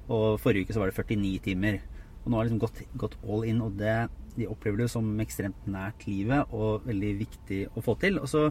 Og 0.09 0.39
forrige 0.41 0.67
uke 0.67 0.75
så 0.75 0.81
var 0.81 0.91
det 0.91 0.97
49 0.97 1.39
timer. 1.45 1.79
Og 2.21 2.29
nå 2.29 2.37
har 2.37 2.45
det 2.45 2.51
liksom 2.51 2.61
gått, 2.61 2.81
gått 3.01 3.17
all 3.25 3.45
in, 3.49 3.61
og 3.65 3.77
det, 3.79 3.95
de 4.35 4.49
opplever 4.49 4.83
det 4.83 4.91
som 4.93 5.07
ekstremt 5.23 5.65
nært 5.69 6.05
livet 6.09 6.53
og 6.53 6.85
veldig 6.87 7.11
viktig 7.23 7.63
å 7.75 7.83
få 7.85 7.97
til. 8.01 8.19
Og 8.21 8.29
så 8.29 8.47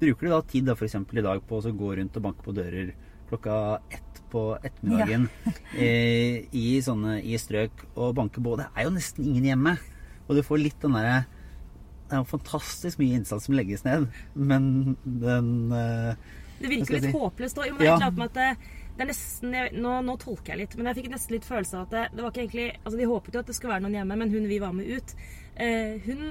bruker 0.00 0.26
du 0.26 0.34
da 0.34 0.42
tid 0.48 0.68
da 0.68 0.76
f.eks. 0.76 0.98
i 1.00 1.24
dag 1.24 1.42
på 1.48 1.60
å 1.60 1.74
gå 1.84 1.94
rundt 2.00 2.18
og 2.20 2.26
banke 2.28 2.44
på 2.44 2.56
dører 2.56 2.94
klokka 3.28 3.80
ett 3.90 4.22
på 4.30 4.58
ettermiddagen 4.62 5.28
eh, 5.78 6.44
i 6.50 6.80
sånne 6.82 7.20
i 7.22 7.38
strøk 7.38 7.86
og 7.94 8.16
banke 8.18 8.42
på. 8.42 8.56
Det 8.58 8.68
er 8.74 8.88
jo 8.88 8.94
nesten 8.94 9.26
ingen 9.28 9.48
hjemme. 9.52 9.76
Og 10.26 10.38
du 10.38 10.42
får 10.44 10.62
litt 10.62 10.78
den 10.80 10.94
derre 10.96 11.24
Det 12.08 12.16
er 12.16 12.22
jo 12.22 12.28
fantastisk 12.30 13.00
mye 13.00 13.18
innsats 13.18 13.46
som 13.48 13.56
legges 13.56 13.84
ned, 13.84 14.06
men 14.34 14.96
den 15.04 15.50
uh, 15.72 16.16
Det 16.60 16.70
virker 16.70 16.96
litt 16.96 17.06
si? 17.08 17.12
håpløst 17.12 17.60
òg. 17.60 17.82
Ja. 17.84 17.96
det, 17.98 18.48
det 18.94 19.02
er 19.02 19.10
nesten 19.10 19.54
jeg, 19.56 19.70
nå, 19.82 19.92
nå 20.06 20.14
tolker 20.22 20.54
jeg 20.54 20.60
litt, 20.62 20.74
men 20.78 20.88
jeg 20.90 21.00
fikk 21.00 21.08
nesten 21.10 21.34
litt 21.34 21.46
følelse 21.48 21.78
av 21.78 21.86
at 21.86 21.94
det, 21.94 22.02
det 22.14 22.22
var 22.22 22.30
ikke 22.30 22.42
egentlig 22.44 22.66
Altså, 22.76 22.98
de 23.00 23.08
håpet 23.10 23.34
jo 23.34 23.42
at 23.42 23.50
det 23.50 23.56
skulle 23.58 23.74
være 23.74 23.84
noen 23.86 23.96
hjemme, 23.98 24.18
men 24.20 24.34
hun 24.34 24.46
vi 24.50 24.60
var 24.62 24.76
med 24.76 24.90
ut, 24.94 25.14
eh, 25.58 25.96
hun 26.06 26.28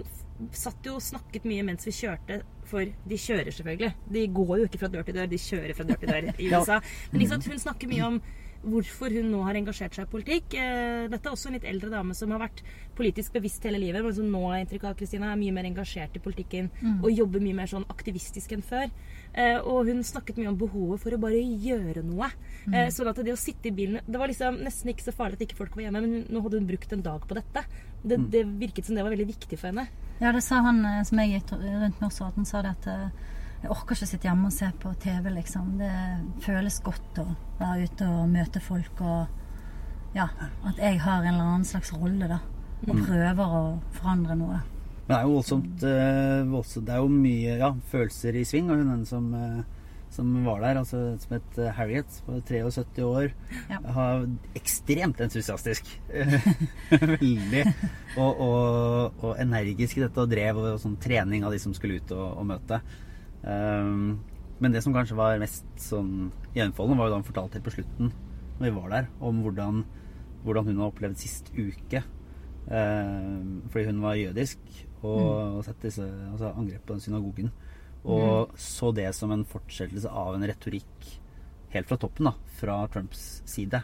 satt 0.55 0.87
jo 0.87 0.97
og 0.97 1.03
snakket 1.03 1.47
mye 1.47 1.65
mens 1.67 1.87
vi 1.87 1.93
kjørte, 1.95 2.39
for 2.67 2.87
de 2.87 3.19
kjører 3.19 3.51
selvfølgelig. 3.53 3.91
De 4.15 4.23
går 4.39 4.53
jo 4.61 4.69
ikke 4.69 4.79
fra 4.81 4.89
dør 4.93 5.05
til 5.07 5.17
dør, 5.17 5.29
de 5.29 5.41
kjører 5.41 5.75
fra 5.77 5.85
dør 5.87 5.99
til 6.01 6.13
dør 6.13 6.29
i 6.31 6.47
USA. 6.49 6.79
Men 7.11 7.23
liksom, 7.23 7.43
hun 7.51 7.61
snakker 7.61 7.91
mye 7.91 8.07
om 8.07 8.21
hvorfor 8.63 9.13
hun 9.13 9.29
nå 9.31 9.41
har 9.45 9.57
engasjert 9.59 9.95
seg 9.97 10.07
i 10.07 10.11
politikk. 10.11 10.55
Eh, 10.59 11.05
Dette 11.11 11.29
er 11.29 11.35
også 11.35 11.49
en 11.49 11.57
litt 11.57 11.67
eldre 11.67 11.91
dame 11.91 12.15
som 12.17 12.31
har 12.33 12.41
vært 12.45 12.63
politisk 12.97 13.35
bevisst 13.35 13.65
hele 13.67 13.81
livet, 13.81 14.03
men 14.05 14.15
som 14.15 14.29
nå 14.29 14.41
har 14.47 14.61
inntrykk 14.61 14.85
av 14.85 14.93
at 14.93 15.01
Kristina 15.01 15.31
er 15.31 15.39
mye 15.39 15.55
mer 15.55 15.67
engasjert 15.69 16.15
i 16.17 16.21
politikken 16.23 16.69
og 16.93 17.09
jobber 17.11 17.43
mye 17.43 17.57
mer 17.57 17.71
sånn 17.71 17.87
aktivistisk 17.91 18.53
enn 18.55 18.65
før. 18.65 18.91
Eh, 19.33 19.57
og 19.59 19.89
hun 19.89 20.03
snakket 20.05 20.39
mye 20.39 20.51
om 20.51 20.59
behovet 20.59 21.01
for 21.03 21.15
å 21.15 21.21
bare 21.21 21.41
gjøre 21.41 22.05
noe. 22.05 22.29
Mm. 22.63 22.87
sånn 22.95 23.09
at 23.09 23.17
det 23.25 23.33
å 23.33 23.39
sitte 23.39 23.67
i 23.67 23.73
bilen 23.75 23.99
Det 24.07 24.15
var 24.15 24.29
liksom 24.31 24.61
nesten 24.63 24.87
ikke 24.93 25.03
så 25.03 25.11
farlig 25.11 25.35
at 25.35 25.41
ikke 25.47 25.57
folk 25.57 25.73
var 25.75 25.83
hjemme, 25.83 26.01
men 26.05 26.21
nå 26.31 26.43
hadde 26.45 26.61
hun 26.61 26.69
brukt 26.69 26.93
en 26.95 27.03
dag 27.03 27.25
på 27.27 27.35
dette. 27.35 27.65
Det, 28.03 28.19
det 28.31 28.45
virket 28.61 28.87
som 28.87 28.95
det 28.95 29.03
var 29.03 29.11
veldig 29.11 29.27
viktig 29.33 29.59
for 29.59 29.71
henne. 29.71 29.87
Ja, 30.21 30.31
det 30.31 30.43
sa 30.45 30.61
han 30.63 30.83
eh, 30.85 31.01
som 31.07 31.19
jeg 31.19 31.33
gikk 31.33 31.55
rundt 31.57 31.99
med 31.99 32.07
også, 32.07 32.29
at 32.29 32.37
han 32.39 32.47
sa 32.47 32.61
det 32.63 32.75
at 32.77 32.87
eh, 32.91 33.31
jeg 33.63 33.71
orker 33.71 33.95
ikke 33.95 34.05
å 34.05 34.09
sitte 34.11 34.27
hjemme 34.27 34.49
og 34.49 34.55
se 34.55 34.67
på 34.83 34.91
TV, 34.99 35.29
liksom. 35.37 35.77
Det 35.79 35.91
føles 36.43 36.81
godt 36.83 37.21
å 37.23 37.27
være 37.61 37.87
ute 37.87 38.07
og 38.11 38.25
møte 38.33 38.59
folk 38.63 39.03
og 39.05 39.39
ja, 40.13 40.27
at 40.67 40.77
jeg 40.77 40.99
har 41.01 41.23
en 41.23 41.31
eller 41.31 41.47
annen 41.55 41.65
slags 41.65 41.93
rolle, 41.95 42.27
da. 42.29 42.41
Og 42.83 42.99
prøver 42.99 43.53
å 43.55 43.61
forandre 43.95 44.35
noe. 44.37 44.59
Men 45.03 45.13
det 45.13 45.15
er 45.15 45.23
jo 45.27 45.37
voldsomt, 45.37 45.85
eh, 45.87 46.41
voldsomt 46.47 46.85
Det 46.87 46.93
er 46.95 46.99
jo 47.01 47.07
mye 47.11 47.55
ja, 47.59 47.69
følelser 47.91 48.35
i 48.39 48.43
sving. 48.47 48.69
Og 48.71 48.81
hun 48.81 48.91
den 48.91 49.05
som, 49.07 49.29
eh, 49.35 49.63
som 50.13 50.33
var 50.45 50.59
der, 50.63 50.79
altså, 50.81 51.01
som 51.23 51.33
het 51.37 51.57
eh, 51.59 51.71
Harriet, 51.79 52.19
på 52.27 52.37
73 52.43 53.07
år, 53.07 53.31
Ja. 53.71 53.79
har 53.95 54.27
ekstremt 54.59 55.23
entusiastisk. 55.23 55.87
Veldig. 56.91 57.63
Og, 58.17 58.43
og, 58.43 59.23
og 59.23 59.39
energisk 59.39 59.97
i 59.97 60.05
dette, 60.05 60.19
og 60.19 60.29
drev 60.31 60.59
og, 60.61 60.69
sånn 60.83 60.99
trening 60.99 61.47
av 61.47 61.55
de 61.55 61.63
som 61.63 61.73
skulle 61.73 61.99
ut 62.03 62.11
og, 62.15 62.27
og 62.43 62.47
møte. 62.53 62.81
Um, 63.43 64.23
men 64.63 64.71
det 64.71 64.83
som 64.85 64.95
kanskje 64.95 65.17
var 65.19 65.41
mest 65.41 65.67
sånn 65.81 66.31
gjenfoldende, 66.55 66.99
var 66.99 67.09
jo 67.09 67.15
da 67.15 67.19
hun 67.19 67.27
fortalte 67.27 67.59
helt 67.59 67.67
på 67.67 67.75
slutten, 67.75 68.11
når 68.59 68.67
vi 68.67 68.75
var 68.77 68.91
der, 68.93 69.09
om 69.19 69.41
hvordan, 69.43 69.81
hvordan 70.45 70.69
hun 70.69 70.83
har 70.83 70.91
opplevd 70.93 71.19
sist 71.19 71.51
uke. 71.57 72.03
Um, 72.63 73.63
fordi 73.73 73.89
hun 73.89 74.03
var 74.05 74.15
jødisk 74.15 74.61
og 75.03 75.65
sette 75.67 75.89
disse 75.89 76.05
altså 76.05 76.53
angrep 76.53 76.85
på 76.87 76.95
den 76.95 77.03
synagogen. 77.03 77.51
Og 78.03 78.55
så 78.59 78.91
det 78.95 79.09
som 79.15 79.31
en 79.35 79.43
fortsettelse 79.47 80.11
av 80.11 80.35
en 80.35 80.47
retorikk 80.47 81.09
helt 81.73 81.89
fra 81.89 81.97
toppen, 81.99 82.29
da, 82.29 82.55
fra 82.59 82.77
Trumps 82.91 83.41
side. 83.49 83.83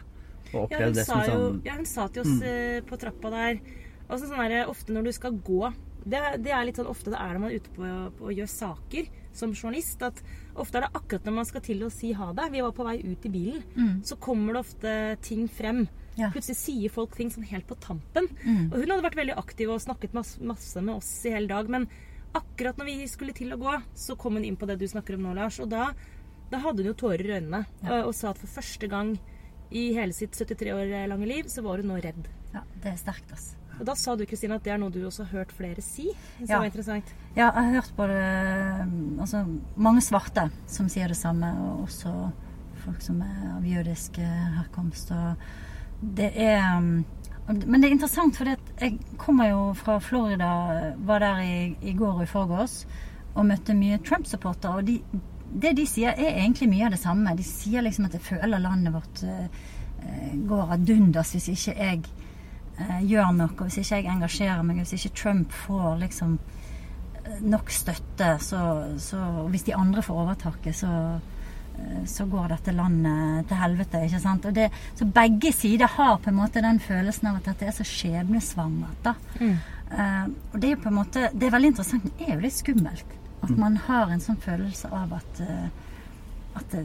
Og 0.50 0.54
Ja, 0.54 0.64
opplevde 0.64 0.88
hun, 0.88 0.96
det 0.98 1.06
som 1.06 1.20
jo, 1.20 1.30
sånn 1.30 1.60
ja, 1.66 1.76
hun 1.78 1.86
sa 1.88 2.08
til 2.10 2.24
oss 2.24 2.32
mm. 2.40 2.88
på 2.88 2.98
trappa 2.98 3.30
der 3.30 3.60
altså 4.08 4.26
sånn 4.26 4.50
der, 4.50 4.70
Ofte 4.70 4.94
når 4.96 5.06
du 5.06 5.12
skal 5.14 5.36
gå 5.46 5.60
det, 6.02 6.20
det 6.42 6.50
er 6.50 6.64
litt 6.66 6.80
sånn 6.80 6.88
ofte 6.90 7.12
det 7.12 7.20
er 7.20 7.36
når 7.36 7.42
man 7.44 7.52
er 7.52 7.60
ute 7.60 7.74
på, 7.76 7.90
på 8.18 8.26
å 8.26 8.34
gjøre 8.34 8.50
saker 8.50 9.10
som 9.36 9.54
journalist. 9.54 10.02
At 10.02 10.20
ofte 10.54 10.80
er 10.80 10.86
det 10.86 10.92
akkurat 10.98 11.26
når 11.28 11.36
man 11.40 11.48
skal 11.48 11.64
til 11.64 11.82
å 11.86 11.92
si 11.94 12.12
ha 12.16 12.30
det. 12.36 12.50
Vi 12.54 12.62
var 12.64 12.74
på 12.76 12.86
vei 12.86 12.98
ut 13.04 13.26
i 13.26 13.32
bilen. 13.32 13.64
Så 14.06 14.18
kommer 14.20 14.56
det 14.56 14.64
ofte 14.64 14.94
ting 15.26 15.48
frem. 15.48 15.86
Ja. 16.18 16.28
Plutselig 16.34 16.58
sier 16.58 16.92
folk 16.92 17.16
ting 17.16 17.30
sånn 17.32 17.46
helt 17.48 17.68
på 17.68 17.78
tampen. 17.80 18.28
Mm. 18.42 18.70
Og 18.70 18.78
hun 18.80 18.94
hadde 18.94 19.06
vært 19.06 19.20
veldig 19.20 19.36
aktiv 19.40 19.72
og 19.72 19.82
snakket 19.82 20.16
masse, 20.16 20.40
masse 20.44 20.82
med 20.82 20.98
oss 20.98 21.10
i 21.28 21.34
hele 21.34 21.50
dag. 21.50 21.70
Men 21.72 21.86
akkurat 22.36 22.80
når 22.80 22.90
vi 22.90 23.10
skulle 23.10 23.36
til 23.36 23.54
å 23.54 23.60
gå, 23.60 23.76
så 23.94 24.16
kom 24.20 24.38
hun 24.38 24.46
inn 24.46 24.58
på 24.60 24.68
det 24.70 24.80
du 24.80 24.88
snakker 24.90 25.16
om 25.16 25.28
nå, 25.28 25.36
Lars. 25.38 25.60
Og 25.62 25.70
da, 25.72 25.90
da 26.50 26.62
hadde 26.64 26.84
hun 26.84 26.92
jo 26.92 26.98
tårer 27.04 27.26
i 27.26 27.38
øynene 27.38 27.64
og, 27.86 28.10
og 28.10 28.14
sa 28.16 28.34
at 28.34 28.42
for 28.42 28.50
første 28.60 28.90
gang 28.90 29.14
i 29.70 29.90
hele 29.94 30.14
sitt 30.16 30.34
73 30.34 30.74
år 30.74 30.92
lange 31.10 31.30
liv, 31.30 31.48
så 31.50 31.62
var 31.62 31.82
hun 31.82 31.92
nå 31.92 32.00
redd. 32.02 32.26
Ja, 32.50 32.64
det 32.82 32.94
er 32.94 32.98
sterkt, 32.98 33.30
altså. 33.30 33.59
Og 33.80 33.86
da 33.88 33.94
sa 33.96 34.12
du, 34.16 34.26
Kristine, 34.28 34.58
at 34.60 34.64
det 34.66 34.74
er 34.74 34.78
noe 34.82 34.92
du 34.92 35.00
også 35.08 35.24
har 35.24 35.40
hørt 35.40 35.52
flere 35.56 35.80
si. 35.82 36.10
Som 36.38 36.46
Ja. 36.50 36.58
var 36.58 36.66
interessant. 36.68 37.14
Ja, 37.34 37.46
jeg 37.46 37.54
har 37.54 37.72
hørt 37.78 37.92
både 37.96 38.18
altså, 39.20 39.44
mange 39.76 40.02
svarte 40.04 40.50
som 40.68 40.88
sier 40.88 41.08
det 41.08 41.16
samme, 41.16 41.48
og 41.64 41.86
også 41.86 42.12
folk 42.84 43.00
som 43.02 43.22
er 43.22 43.56
av 43.56 43.64
jødisk 43.64 44.18
eh, 44.18 44.44
herkomst. 44.58 45.10
Og 45.10 45.34
det 46.16 46.32
er 46.36 46.76
um, 46.76 47.04
Men 47.48 47.80
det 47.80 47.88
er 47.88 47.96
interessant, 47.96 48.36
for 48.36 48.46
jeg 48.46 48.98
kommer 49.18 49.48
jo 49.48 49.72
fra 49.74 49.98
Florida, 49.98 50.94
var 51.02 51.18
der 51.18 51.40
i, 51.42 51.76
i 51.82 51.92
går 51.98 52.20
og 52.20 52.22
i 52.22 52.26
forgårs, 52.30 52.86
og 53.34 53.46
møtte 53.46 53.74
mye 53.74 53.98
Trump-supportere. 53.98 54.76
Og 54.76 54.86
de, 54.86 55.00
det 55.62 55.72
de 55.76 55.86
sier, 55.86 56.14
er 56.14 56.38
egentlig 56.44 56.68
mye 56.70 56.84
av 56.86 56.94
det 56.94 57.00
samme. 57.02 57.34
De 57.36 57.42
sier 57.42 57.82
liksom 57.82 58.06
at 58.06 58.14
jeg 58.14 58.22
føler 58.22 58.62
landet 58.62 58.94
vårt 58.94 59.22
eh, 59.26 59.48
eh, 60.04 60.36
går 60.46 60.76
ad 60.76 60.90
undas 60.94 61.32
hvis 61.34 61.48
ikke 61.56 61.74
jeg 61.80 62.02
eh, 62.80 63.02
gjør 63.08 63.34
noe, 63.36 63.50
hvis 63.66 63.80
ikke 63.82 64.00
jeg 64.00 64.10
engasjerer 64.14 64.62
meg, 64.66 64.82
hvis 64.82 64.96
ikke 64.98 65.16
Trump 65.22 65.56
får 65.66 65.98
liksom 66.04 66.38
eh, 67.24 67.42
nok 67.42 67.72
støtte, 67.74 68.32
så, 68.42 68.62
så 68.98 69.20
Hvis 69.50 69.68
de 69.68 69.76
andre 69.76 70.02
får 70.02 70.22
overtaket, 70.24 70.76
så, 70.76 70.94
eh, 71.78 72.00
så 72.06 72.26
går 72.30 72.54
dette 72.54 72.76
landet 72.76 73.48
til 73.48 73.60
helvete. 73.62 74.04
ikke 74.06 74.22
sant? 74.22 74.46
Og 74.46 74.56
det, 74.56 74.70
så 74.94 75.08
begge 75.20 75.52
sider 75.52 75.86
har 75.98 76.18
på 76.18 76.30
en 76.30 76.40
måte 76.40 76.64
den 76.64 76.80
følelsen 76.80 77.30
av 77.30 77.40
at 77.40 77.52
dette 77.52 77.68
er 77.68 77.76
så 77.76 77.86
skjebnesvangert. 77.86 79.04
da. 79.04 79.14
Uh, 79.90 80.30
og 80.52 80.60
det 80.62 80.68
er 80.68 80.76
jo 80.76 80.82
på 80.84 80.90
en 80.92 80.94
måte, 81.00 81.28
det 81.34 81.48
er 81.48 81.50
veldig 81.50 81.72
interessant, 81.72 82.04
men 82.04 82.12
det 82.18 82.26
er 82.28 82.36
jo 82.36 82.42
litt 82.44 82.54
skummelt. 82.54 83.16
At 83.42 83.50
man 83.58 83.78
har 83.88 84.12
en 84.12 84.20
sånn 84.22 84.38
følelse 84.38 84.90
av 84.94 85.16
at, 85.16 85.40
uh, 85.42 86.60
at 86.60 86.76
det 86.76 86.84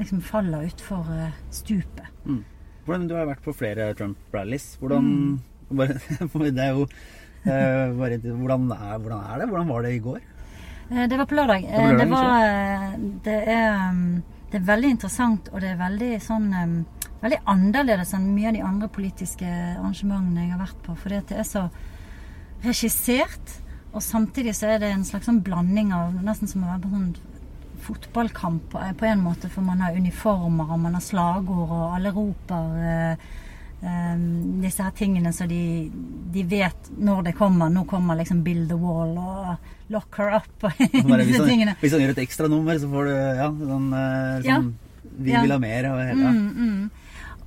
liksom 0.00 0.22
faller 0.26 0.66
utfor 0.66 1.06
uh, 1.06 1.36
stupet. 1.54 2.08
Mm. 2.24 2.40
Hvordan, 2.84 3.08
du 3.08 3.14
har 3.14 3.28
vært 3.28 3.44
på 3.44 3.54
flere 3.54 3.92
Trump-rallies. 3.94 4.76
Hvordan 4.80 5.08
bare, 5.72 5.98
Det 6.56 6.64
er 6.64 6.72
jo 6.74 6.86
eh, 7.46 7.92
bare, 7.98 8.18
hvordan, 8.18 8.70
er, 8.72 8.98
hvordan 8.98 9.24
er 9.24 9.42
det? 9.42 9.48
Hvordan 9.48 9.68
var 9.68 9.82
det 9.86 9.94
i 9.94 10.02
går? 10.02 10.20
Eh, 10.90 11.08
Det 11.08 11.18
var 11.18 11.26
på 11.26 11.34
lørdag. 11.38 11.62
var 11.62 11.78
på 11.78 11.82
Eh, 11.82 11.92
lørdag, 11.92 11.98
Det, 11.98 12.10
var, 12.10 12.42
eh, 12.48 12.98
det, 13.24 13.38
er, 13.48 13.90
um, 13.90 14.22
det 14.50 14.60
er 14.60 14.66
veldig 14.74 14.90
interessant, 14.90 15.48
og 15.52 15.60
det 15.60 15.70
er 15.70 15.80
veldig 15.80 16.12
sånn 16.20 16.52
um, 16.52 16.76
Veldig 17.22 17.38
annerledes 17.46 18.16
enn 18.16 18.32
mye 18.34 18.48
av 18.48 18.54
de 18.56 18.62
andre 18.66 18.88
politiske 18.90 19.46
arrangementene 19.46 20.42
jeg 20.42 20.56
har 20.56 20.58
vært 20.58 20.80
på. 20.82 20.96
Fordi 20.98 21.20
det 21.28 21.36
er 21.38 21.44
så 21.46 21.60
regissert, 22.64 23.52
og 23.92 24.02
samtidig 24.02 24.56
så 24.58 24.72
er 24.72 24.80
det 24.82 24.88
en 24.90 25.04
slags 25.06 25.28
sånn 25.30 25.38
blanding 25.46 25.92
av 25.94 26.16
Nesten 26.26 26.50
som 26.50 26.64
å 26.64 26.72
være 26.72 26.82
på 26.82 26.90
sånn 26.90 27.12
fotballkamp 27.82 28.74
på, 28.98 29.06
en 29.06 29.22
måte, 29.24 29.48
for 29.52 29.62
man 29.66 29.80
har 29.84 29.96
uniformer, 29.96 30.70
og 30.72 30.80
man 30.80 30.94
har 30.98 31.04
slagord, 31.04 31.70
og 31.70 31.96
alle 31.96 32.12
roper 32.14 32.76
eh, 32.92 33.26
eh, 33.82 34.22
disse 34.62 34.82
her 34.86 34.94
tingene 34.98 35.32
så 35.34 35.46
de, 35.50 35.90
de 36.34 36.44
vet 36.48 36.90
når 36.98 37.22
det 37.28 37.34
kommer. 37.38 37.68
Nå 37.72 37.84
kommer 37.90 38.16
liksom 38.20 38.42
'Build 38.44 38.68
the 38.68 38.78
Wall' 38.78 39.18
og 39.18 39.56
'Lock 39.90 40.16
her 40.16 40.36
up' 40.38 40.64
og 40.64 40.72
Bare, 41.08 41.24
hvis, 41.24 41.26
disse 41.34 41.42
han, 41.42 41.48
tingene. 41.50 41.76
hvis 41.80 41.92
han 41.92 42.00
gjør 42.00 42.14
et 42.16 42.22
ekstranummer, 42.26 42.78
så 42.78 42.88
får 42.88 43.04
du 43.04 43.12
ja, 43.42 43.50
sånn, 43.50 43.92
eh, 43.92 44.48
Ja. 44.48 44.56
sånn 44.60 44.74
Vi 45.18 45.30
Ja. 45.32 45.42
vil 45.42 45.50
ha 45.52 45.58
mer 45.58 45.90
og 45.92 45.98
hele 46.00 46.30
Mm, 46.32 46.52
mm. 46.56 46.90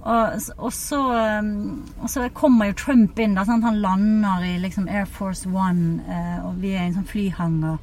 Og, 0.06 0.34
og, 0.60 0.72
så, 0.72 1.00
um, 1.40 1.84
og 2.00 2.10
så 2.10 2.28
kommer 2.30 2.68
jo 2.70 2.74
Trump 2.78 3.18
inn. 3.20 3.34
Da, 3.34 3.44
sant? 3.44 3.64
Han 3.66 3.80
lander 3.82 4.44
i 4.46 4.60
liksom 4.62 4.86
Air 4.88 5.06
Force 5.10 5.48
One, 5.50 6.00
eh, 6.08 6.46
og 6.46 6.60
vi 6.62 6.76
er 6.76 6.84
i 6.84 6.88
en 6.92 6.94
sånn 7.00 7.08
flyhanger. 7.10 7.80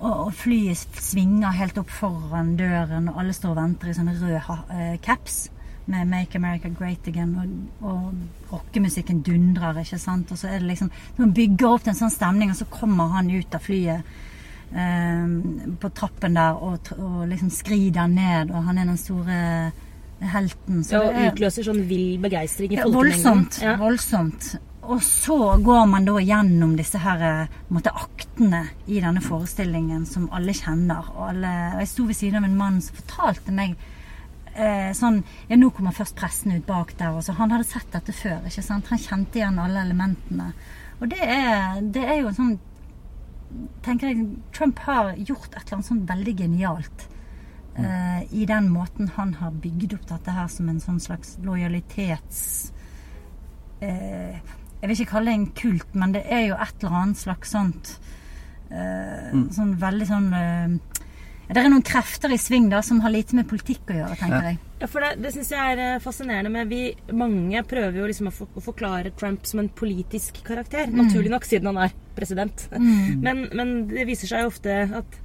Og, 0.00 0.26
og 0.26 0.32
flyet 0.36 0.76
svinger 1.00 1.54
helt 1.56 1.78
opp 1.80 1.88
foran 1.90 2.56
døren, 2.58 3.08
og 3.08 3.20
alle 3.22 3.32
står 3.32 3.54
og 3.54 3.56
venter 3.62 3.88
i 3.88 3.94
sånne 3.96 4.12
røde 4.20 4.42
eh, 4.74 4.98
caps 5.00 5.48
med 5.86 6.06
'Make 6.08 6.36
America 6.36 6.68
Great 6.68 7.06
Again', 7.08 7.36
og, 7.38 7.86
og 7.88 8.14
rockemusikken 8.52 9.22
dundrer, 9.22 9.78
ikke 9.78 9.98
sant. 9.98 10.32
Og 10.32 10.38
så 10.38 10.48
er 10.48 10.58
det 10.58 10.68
liksom 10.68 10.90
Man 11.18 11.32
bygger 11.32 11.68
opp 11.68 11.82
til 11.84 11.90
en 11.94 12.00
sånn 12.00 12.10
stemning, 12.10 12.50
og 12.50 12.56
så 12.56 12.64
kommer 12.70 13.06
han 13.14 13.30
ut 13.30 13.54
av 13.54 13.60
flyet 13.60 14.02
eh, 14.74 15.26
på 15.80 15.88
trappen 15.94 16.34
der 16.34 16.52
og, 16.62 16.78
og 16.98 17.28
liksom 17.28 17.50
skrider 17.50 18.06
ned, 18.06 18.50
og 18.50 18.64
han 18.64 18.78
er 18.78 18.84
den 18.84 18.96
store 19.00 19.72
helten. 20.20 20.84
Så 20.84 20.98
Og 21.00 21.14
det 21.14 21.22
er- 21.22 21.32
utløser 21.32 21.62
sånn 21.70 21.86
vill 21.88 22.18
begeistring 22.18 22.72
i 22.72 22.76
ja, 22.76 22.82
folkemengden. 22.84 23.22
voldsomt. 23.24 23.62
Ja. 23.62 23.76
Voldsomt. 23.76 24.56
Og 24.86 25.02
så 25.02 25.36
går 25.62 25.86
man 25.90 26.06
da 26.06 26.20
gjennom 26.22 26.76
disse 26.78 27.00
her 27.02 27.22
eh, 27.26 27.52
en 27.66 27.74
måte, 27.74 27.90
aktene 27.90 28.62
i 28.86 29.00
denne 29.02 29.22
forestillingen 29.24 30.04
som 30.06 30.28
alle 30.34 30.54
kjenner. 30.54 31.10
Og, 31.16 31.22
alle, 31.32 31.52
og 31.74 31.82
jeg 31.82 31.90
sto 31.90 32.06
ved 32.06 32.18
siden 32.18 32.40
av 32.40 32.46
en 32.48 32.58
mann 32.58 32.78
som 32.84 32.98
fortalte 33.00 33.54
meg 33.54 33.74
eh, 34.54 34.92
sånn 34.96 35.22
Ja, 35.50 35.58
nå 35.58 35.72
kommer 35.74 35.96
først 35.96 36.16
pressen 36.18 36.54
ut 36.54 36.66
bak 36.68 36.94
der. 37.00 37.16
Og 37.16 37.26
så, 37.26 37.34
han 37.38 37.54
hadde 37.54 37.66
sett 37.68 37.90
dette 37.94 38.14
før. 38.14 38.46
ikke 38.46 38.64
sant? 38.66 38.92
Han 38.92 39.02
kjente 39.02 39.40
igjen 39.40 39.60
alle 39.62 39.82
elementene. 39.82 40.52
Og 41.00 41.10
det 41.12 41.20
er, 41.24 41.82
det 41.82 42.06
er 42.06 42.22
jo 42.22 42.32
sånn 42.36 42.56
tenker 43.84 44.10
jeg 44.10 44.24
Trump 44.54 44.80
har 44.84 45.12
gjort 45.16 45.52
et 45.52 45.60
eller 45.60 45.76
annet 45.78 45.88
sånn 45.88 46.06
veldig 46.08 46.34
genialt. 46.40 47.08
eh, 47.78 48.22
I 48.32 48.46
den 48.48 48.70
måten 48.72 49.10
han 49.16 49.34
har 49.40 49.50
bygd 49.50 49.94
opp 49.94 50.06
dette 50.10 50.34
her 50.34 50.48
som 50.52 50.68
en 50.68 50.82
sånn 50.82 51.00
slags 51.00 51.36
lojalitets... 51.44 52.72
eh, 53.80 54.38
jeg 54.86 54.92
vil 54.92 55.00
ikke 55.02 55.12
kalle 55.16 55.32
det 55.32 55.38
en 55.40 55.46
kult, 55.58 55.94
men 55.98 56.12
det 56.14 56.20
er 56.30 56.44
jo 56.46 56.58
et 56.62 56.76
eller 56.84 57.00
annet 57.00 57.18
slags 57.18 57.50
sånt 57.56 57.88
eh, 58.70 59.32
Sånn 59.56 59.72
veldig 59.82 60.06
sånn 60.06 60.28
uh, 60.30 61.02
Det 61.50 61.58
er 61.58 61.66
noen 61.72 61.82
krefter 61.86 62.30
i 62.34 62.38
sving 62.38 62.68
da 62.70 62.78
som 62.86 63.00
har 63.02 63.10
lite 63.10 63.34
med 63.34 63.48
politikk 63.50 63.90
å 63.90 63.96
gjøre, 63.98 64.18
tenker 64.20 64.36
Ja. 64.38 64.52
jeg. 64.52 64.60
Ja, 64.76 64.86
for 64.92 65.00
det, 65.00 65.14
det 65.24 65.32
syns 65.32 65.50
jeg 65.54 65.72
er 65.72 65.80
eh, 65.80 66.00
fascinerende 66.04 66.50
med 66.52 66.68
vi, 66.68 66.80
Mange 67.16 67.62
prøver 67.64 67.96
jo 67.98 68.06
liksom 68.10 68.28
å, 68.28 68.34
for, 68.36 68.50
å 68.54 68.62
forklare 68.62 69.14
Trump 69.16 69.46
som 69.48 69.62
en 69.62 69.70
politisk 69.72 70.42
karakter. 70.44 70.90
Naturlig 70.92 71.32
nok, 71.32 71.46
siden 71.48 71.70
han 71.70 71.78
er 71.86 71.94
president. 72.14 72.66
Men, 72.76 73.46
men 73.56 73.72
det 73.88 74.04
viser 74.06 74.28
seg 74.28 74.44
jo 74.44 74.50
ofte 74.52 74.76
at 75.00 75.16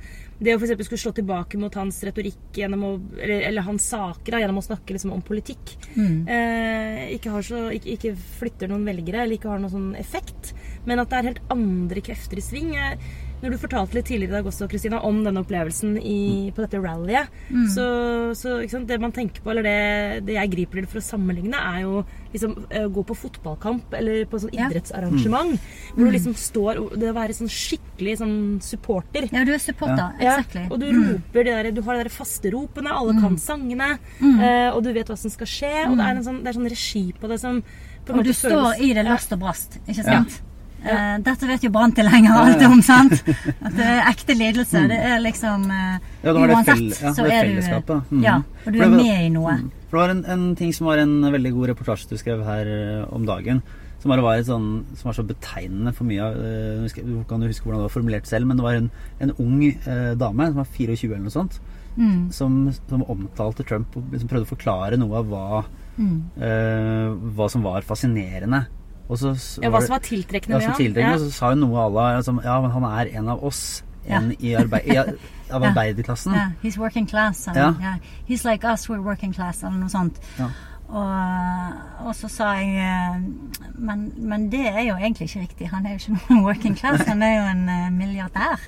det 0.41 0.55
å 0.55 0.59
for 0.59 0.65
eksempel 0.65 0.87
skulle 0.87 1.01
slå 1.03 1.13
tilbake 1.19 1.59
mot 1.61 1.75
hans 1.77 1.99
retorikk 2.07 2.57
gjennom 2.57 2.85
å, 2.87 2.91
eller, 3.19 3.43
eller 3.51 3.65
hans 3.67 3.85
saker 3.93 4.33
da, 4.33 4.39
gjennom 4.41 4.57
å 4.57 4.65
snakke 4.65 4.95
liksom 4.95 5.13
om 5.13 5.21
politikk, 5.25 5.75
eh, 6.25 7.03
ikke, 7.17 7.33
har 7.35 7.45
så, 7.45 7.59
ikke, 7.75 7.93
ikke 7.93 8.13
flytter 8.39 8.71
noen 8.71 8.87
velgere 8.89 9.21
eller 9.21 9.37
ikke 9.37 9.51
har 9.51 9.61
noen 9.61 9.75
sånn 9.75 9.91
effekt, 10.01 10.55
men 10.89 11.03
at 11.03 11.11
det 11.11 11.19
er 11.19 11.29
helt 11.29 11.43
andre 11.53 12.01
krefter 12.07 12.41
i 12.41 12.45
sving. 12.45 12.73
Jeg, 12.73 12.97
når 13.41 13.49
du 13.51 13.57
fortalte 13.57 13.95
litt 13.97 14.05
tidligere 14.05 14.31
i 14.31 14.37
dag 14.37 14.45
også, 14.51 14.67
Kristina, 14.69 14.99
om 15.03 15.23
denne 15.25 15.41
opplevelsen 15.41 15.95
i, 15.97 16.51
på 16.55 16.61
dette 16.61 16.77
rallyet, 16.83 17.27
så, 17.73 17.85
så 18.37 18.59
ikke 18.61 18.75
sant, 18.75 18.87
det 18.87 18.99
man 19.01 19.11
tenker 19.15 19.41
på, 19.41 19.49
eller 19.51 19.63
det, 19.65 20.25
det 20.27 20.35
jeg 20.37 20.51
griper 20.53 20.81
til 20.81 20.87
for 20.91 21.01
å 21.01 21.05
sammenligne, 21.05 21.57
er 21.57 21.81
jo 21.81 22.03
liksom 22.31 22.53
eh, 22.69 22.85
gå 22.87 23.03
på 23.09 23.15
fotballkamp 23.17 23.93
eller 23.97 24.25
på 24.31 24.39
sånn 24.39 24.53
Ja. 24.55 24.67
idrettsarrangement. 24.69 25.57
Hvor 25.95 26.05
du 26.07 26.11
liksom 26.13 26.35
står 26.39 26.79
og 26.79 26.93
Det 27.01 27.09
å 27.09 27.15
være 27.17 27.33
sånn 27.35 27.49
skikkelig 27.51 28.13
sånn 28.21 28.37
supporter. 28.63 29.27
Ja, 29.33 29.43
du 29.47 29.51
er 29.55 29.59
supporter. 29.63 30.13
Ja, 30.21 30.37
Exactly. 30.37 30.67
og 30.71 30.79
du 30.79 30.87
roper 30.91 31.43
de 31.43 31.51
der, 31.57 31.71
du 31.75 31.81
har 31.81 31.97
de 31.97 32.03
der 32.05 32.13
faste 32.13 32.51
ropene, 32.53 32.93
alle 32.93 33.17
kan 33.19 33.35
sangene, 33.41 33.97
eh, 34.21 34.69
og 34.71 34.83
du 34.85 34.93
vet 34.93 35.07
hva 35.11 35.17
som 35.17 35.31
skal 35.33 35.47
skje. 35.49 35.73
Og 35.89 35.97
det 35.97 36.05
er, 36.05 36.15
en 36.21 36.23
sånn, 36.29 36.39
det 36.43 36.53
er 36.53 36.59
sånn 36.61 36.69
regi 36.71 37.03
på 37.19 37.27
det 37.31 37.39
som 37.41 37.59
på 38.05 38.15
Og 38.17 38.23
du 38.25 38.31
står 38.33 38.49
føles- 38.55 38.79
i 38.81 38.93
det 38.97 39.03
last 39.05 39.31
og 39.33 39.39
brast, 39.43 39.79
ikke 39.87 40.03
sant? 40.07 40.41
Eh, 40.81 41.17
dette 41.21 41.45
vet 41.45 41.61
jo 41.63 41.69
Brann-tilhengere 41.69 42.39
alt 42.41 42.63
om, 42.65 42.79
sant? 42.81 43.13
At 43.65 43.75
det 43.77 43.85
er 43.85 44.07
ekte 44.09 44.33
lidelse. 44.37 44.81
Det 44.89 44.97
er 44.97 45.19
liksom 45.21 45.67
eh, 45.69 45.99
Ja, 46.23 46.33
var 46.33 46.55
Uansett 46.55 47.01
ja, 47.03 47.11
så 47.13 47.27
er 47.29 47.51
du. 47.51 47.93
Mhm. 48.09 48.23
Ja, 48.23 48.39
og 48.65 48.71
du 48.73 48.79
For 48.79 48.87
er 48.87 48.89
det 48.89 48.97
med 48.97 49.27
i 49.27 49.29
noe. 49.35 49.53
Mm. 49.61 49.69
For 49.91 49.97
det 49.97 50.01
var 50.01 50.15
en, 50.15 50.25
en 50.33 50.55
ting 50.55 50.73
som 50.73 50.87
var 50.87 50.97
en 51.03 51.13
veldig 51.21 51.51
god 51.53 51.71
reportasje 51.73 52.09
du 52.09 52.17
skrev 52.17 52.41
her 52.47 52.65
eh, 52.73 53.05
om 53.13 53.25
dagen. 53.29 53.61
Som 54.01 54.09
var, 54.09 54.23
et 54.33 54.47
sånn, 54.47 54.69
som 54.97 55.11
var 55.11 55.13
så 55.19 55.23
betegnende 55.29 55.91
for 55.93 56.07
mye 56.09 56.25
av 56.25 56.39
Du 56.97 57.11
kan 57.29 57.43
jo 57.43 57.51
huske 57.51 57.67
hvordan 57.67 57.83
det 57.83 57.85
var 57.85 57.93
formulert 57.93 58.25
selv, 58.25 58.47
men 58.49 58.57
det 58.57 58.65
var 58.65 58.79
en, 58.79 58.87
en 59.21 59.33
ung 59.37 59.59
eh, 59.69 60.15
dame 60.17 60.47
som 60.49 60.57
var 60.63 60.71
24 60.73 61.11
eller 61.13 61.27
noe 61.27 61.35
sånt, 61.37 61.59
Mm. 61.91 62.31
som, 62.31 62.53
som 62.87 63.01
omtalte 63.11 63.65
Trump 63.67 63.97
og 63.99 64.13
liksom 64.13 64.29
prøvde 64.31 64.47
å 64.47 64.51
forklare 64.53 64.95
noe 64.97 65.17
av 65.19 65.25
hva, 65.27 65.63
Mm. 65.99 66.21
eh, 66.39 67.09
hva 67.35 67.49
som 67.51 67.61
var 67.67 67.83
fascinerende. 67.83 68.61
Så, 69.17 69.59
Ja, 69.61 69.69
hva 69.69 69.81
som 69.81 69.89
var 69.95 69.99
tiltrekkende 69.99 70.55
ja, 70.55 70.59
med 70.59 70.67
han. 70.67 70.77
tiltrekkende, 70.77 71.17
Ja. 71.17 71.17
så 71.19 71.31
sa 71.31 71.49
hun 71.49 71.59
noe 71.59 71.77
à 71.79 71.89
la 71.93 72.17
altså, 72.17 72.35
Ja, 72.43 72.61
men 72.61 72.71
han 72.71 72.83
er 72.83 73.17
en 73.19 73.27
av 73.29 73.43
oss. 73.43 73.83
En 74.07 74.31
i 74.39 74.53
arbeid, 74.55 74.85
i, 74.87 74.97
av 75.51 75.61
Ja. 75.61 75.69
arbeiderklassen. 75.69 76.33
Ja, 76.33 76.51
he's 76.63 76.77
working 76.77 77.05
class. 77.09 77.47
And, 77.47 77.55
Ja. 77.57 77.73
ja. 77.81 77.93
He's 78.27 78.43
like 78.49 78.63
us, 78.67 78.87
we're 78.89 79.01
working 79.03 79.33
class, 79.33 79.63
eller 79.63 79.77
noe 79.77 79.89
sånt. 79.89 80.19
Ja. 80.39 80.47
Og, 80.89 82.07
og 82.07 82.15
så 82.15 82.27
sa 82.27 82.53
jeg 82.59 82.75
eh, 82.83 83.21
men, 83.79 84.11
men 84.17 84.49
det 84.51 84.65
er 84.67 84.81
jo 84.89 84.95
egentlig 84.95 85.29
ikke 85.29 85.39
riktig. 85.41 85.69
Han 85.69 85.85
er 85.85 85.89
jo 85.89 85.95
ikke 85.95 86.17
noen 86.29 86.43
working 86.49 86.75
class, 86.77 87.01
han 87.07 87.21
er 87.23 87.35
jo 87.37 87.45
en 87.51 87.69
eh, 87.69 87.89
milliardær. 87.91 88.59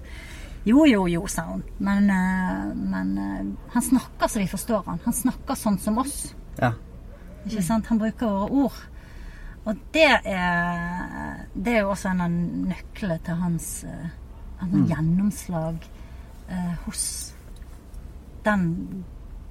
Jo, 0.65 0.85
jo, 0.85 1.05
jo, 1.07 1.25
sa 1.27 1.41
hun. 1.49 1.63
Men, 1.79 2.09
eh, 2.09 2.75
men 2.75 3.57
han 3.73 3.81
snakker 3.81 4.27
så 4.31 4.39
vi 4.39 4.47
forstår 4.47 4.83
han. 4.87 4.99
Han 5.05 5.13
snakker 5.13 5.55
sånn 5.59 5.79
som 5.79 5.97
oss. 5.97 6.33
Ja. 6.61 6.71
Ikke 7.45 7.63
sant? 7.63 7.87
Han 7.87 7.99
bruker 7.99 8.27
våre 8.27 8.51
ord. 8.51 8.73
Og 9.63 9.79
det 9.95 10.09
er, 10.27 11.45
det 11.55 11.77
er 11.77 11.83
jo 11.85 11.93
også 11.93 12.11
en 12.11 12.23
av 12.25 12.33
nøklene 12.73 13.19
til 13.23 13.39
hans 13.39 13.67
eh, 13.87 14.09
mm. 14.59 14.81
gjennomslag 14.89 15.85
eh, 16.51 16.73
hos 16.83 17.05
den 18.43 18.65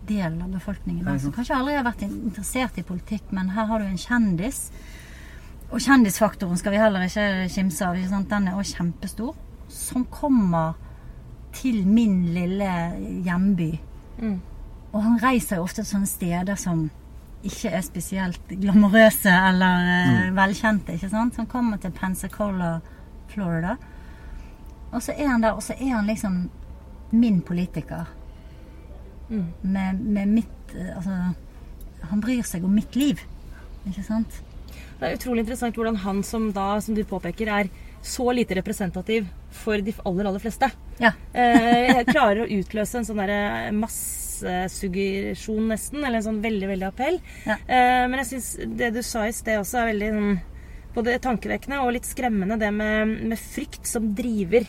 delen 0.08 0.42
av 0.44 0.52
befolkningen. 0.52 1.04
der, 1.06 1.18
som 1.18 1.32
kanskje 1.32 1.56
aldri 1.56 1.78
har 1.78 1.86
vært 1.86 2.04
interessert 2.04 2.78
i 2.78 2.84
politikk, 2.84 3.30
men 3.32 3.54
her 3.56 3.70
har 3.70 3.80
du 3.80 3.88
en 3.88 4.00
kjendis. 4.00 4.66
Og 5.72 5.80
kjendisfaktoren 5.80 6.58
skal 6.60 6.74
vi 6.74 6.80
heller 6.82 7.06
ikke 7.06 7.48
kimse 7.54 7.86
av. 7.86 7.96
Sant? 8.10 8.28
Den 8.28 8.50
er 8.50 8.58
også 8.60 8.82
kjempestor. 8.82 9.36
Som 9.72 10.04
kommer 10.12 10.74
til 11.56 11.86
min 11.88 12.26
lille 12.34 12.72
hjemby. 13.24 13.70
Mm. 14.20 14.40
Og 14.92 14.98
han 15.00 15.22
reiser 15.22 15.56
jo 15.56 15.64
ofte 15.64 15.80
til 15.80 15.94
sånne 15.94 16.10
steder 16.10 16.58
som 16.60 16.90
ikke 17.42 17.72
er 17.74 17.84
spesielt 17.84 18.52
glamorøse 18.60 19.32
eller 19.48 19.86
mm. 20.30 20.36
velkjente. 20.36 20.96
ikke 20.96 21.10
sant? 21.10 21.34
som 21.34 21.46
kommer 21.46 21.80
til 21.82 21.92
Pensacola, 21.94 22.76
Florida. 23.32 23.76
Og 24.92 25.02
så 25.02 25.14
er 25.16 25.28
han 25.28 25.42
der, 25.42 25.56
og 25.56 25.62
så 25.64 25.74
er 25.78 25.94
han 25.96 26.06
liksom 26.06 26.50
min 27.12 27.40
politiker. 27.42 28.08
Mm. 29.28 29.46
Med, 29.62 30.00
med 30.00 30.26
mitt 30.28 30.74
eh, 30.76 30.96
Altså 30.96 31.14
Han 32.10 32.20
bryr 32.20 32.42
seg 32.44 32.64
om 32.64 32.74
mitt 32.74 32.96
liv. 32.96 33.20
Ikke 33.88 34.02
sant? 34.04 34.42
Det 34.98 35.08
er 35.08 35.16
utrolig 35.16 35.44
interessant 35.44 35.76
hvordan 35.78 35.96
han 36.02 36.20
som 36.26 36.50
da, 36.54 36.76
som 36.80 36.94
du 36.94 37.02
påpeker, 37.08 37.48
er 37.48 37.70
så 38.02 38.32
lite 38.34 38.54
representativ 38.58 39.28
for 39.54 39.78
de 39.82 39.94
aller, 40.04 40.26
aller 40.26 40.42
fleste. 40.42 40.68
Ja. 41.02 41.12
Eh, 41.32 42.02
klarer 42.10 42.44
å 42.44 42.50
utløse 42.50 42.98
en 42.98 43.06
sånn 43.06 43.20
derre 43.22 43.70
massesuggesjon, 44.42 45.68
nesten. 45.72 46.04
Eller 46.04 46.20
en 46.20 46.28
sånn 46.28 46.42
veldig, 46.44 46.68
veldig 46.74 46.88
appell. 46.88 47.20
Ja. 47.46 47.56
Eh, 47.66 48.04
men 48.08 48.18
jeg 48.22 48.30
syns 48.34 48.52
det 48.78 48.92
du 48.94 49.02
sa 49.06 49.26
i 49.28 49.32
sted 49.36 49.60
også 49.60 49.82
er 49.82 49.92
veldig 49.92 50.12
sånn 50.16 50.40
både 50.92 51.18
tankevekkende 51.24 51.80
og 51.80 51.94
litt 51.94 52.04
skremmende, 52.04 52.58
det 52.60 52.68
med, 52.76 53.14
med 53.32 53.38
frykt 53.40 53.86
som 53.88 54.10
driver 54.14 54.66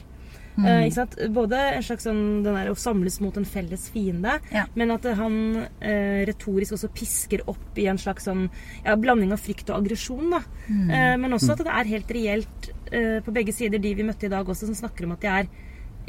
Eh, 0.54 0.84
ikke 0.86 0.94
sant? 1.00 1.16
Både 1.34 1.58
en 1.74 1.82
slags 1.82 2.06
sånn, 2.06 2.44
den 2.46 2.54
der 2.54 2.68
å 2.70 2.76
samles 2.78 3.16
mot 3.24 3.34
en 3.40 3.46
felles 3.50 3.88
fiende, 3.90 4.36
Ja. 4.54 4.68
men 4.78 4.92
at 4.94 5.04
han 5.18 5.66
eh, 5.82 6.22
retorisk 6.30 6.76
også 6.78 6.92
pisker 6.94 7.42
opp 7.50 7.74
i 7.82 7.88
en 7.90 7.98
slags 7.98 8.28
sånn 8.30 8.44
ja, 8.86 8.94
blanding 8.96 9.32
av 9.34 9.42
frykt 9.42 9.72
og 9.72 9.80
aggresjon. 9.82 10.30
da. 10.30 10.44
Eh, 10.70 11.18
men 11.18 11.34
også 11.34 11.56
at 11.56 11.64
det 11.66 11.74
er 11.74 11.90
helt 11.96 12.12
reelt 12.14 12.70
eh, 12.92 13.20
på 13.26 13.34
begge 13.34 13.52
sider, 13.52 13.80
de 13.82 13.96
vi 13.96 14.04
møtte 14.06 14.30
i 14.30 14.30
dag 14.30 14.46
også, 14.46 14.70
som 14.70 14.78
snakker 14.78 15.06
om 15.06 15.14
at 15.18 15.22
de 15.26 15.28
er 15.28 15.50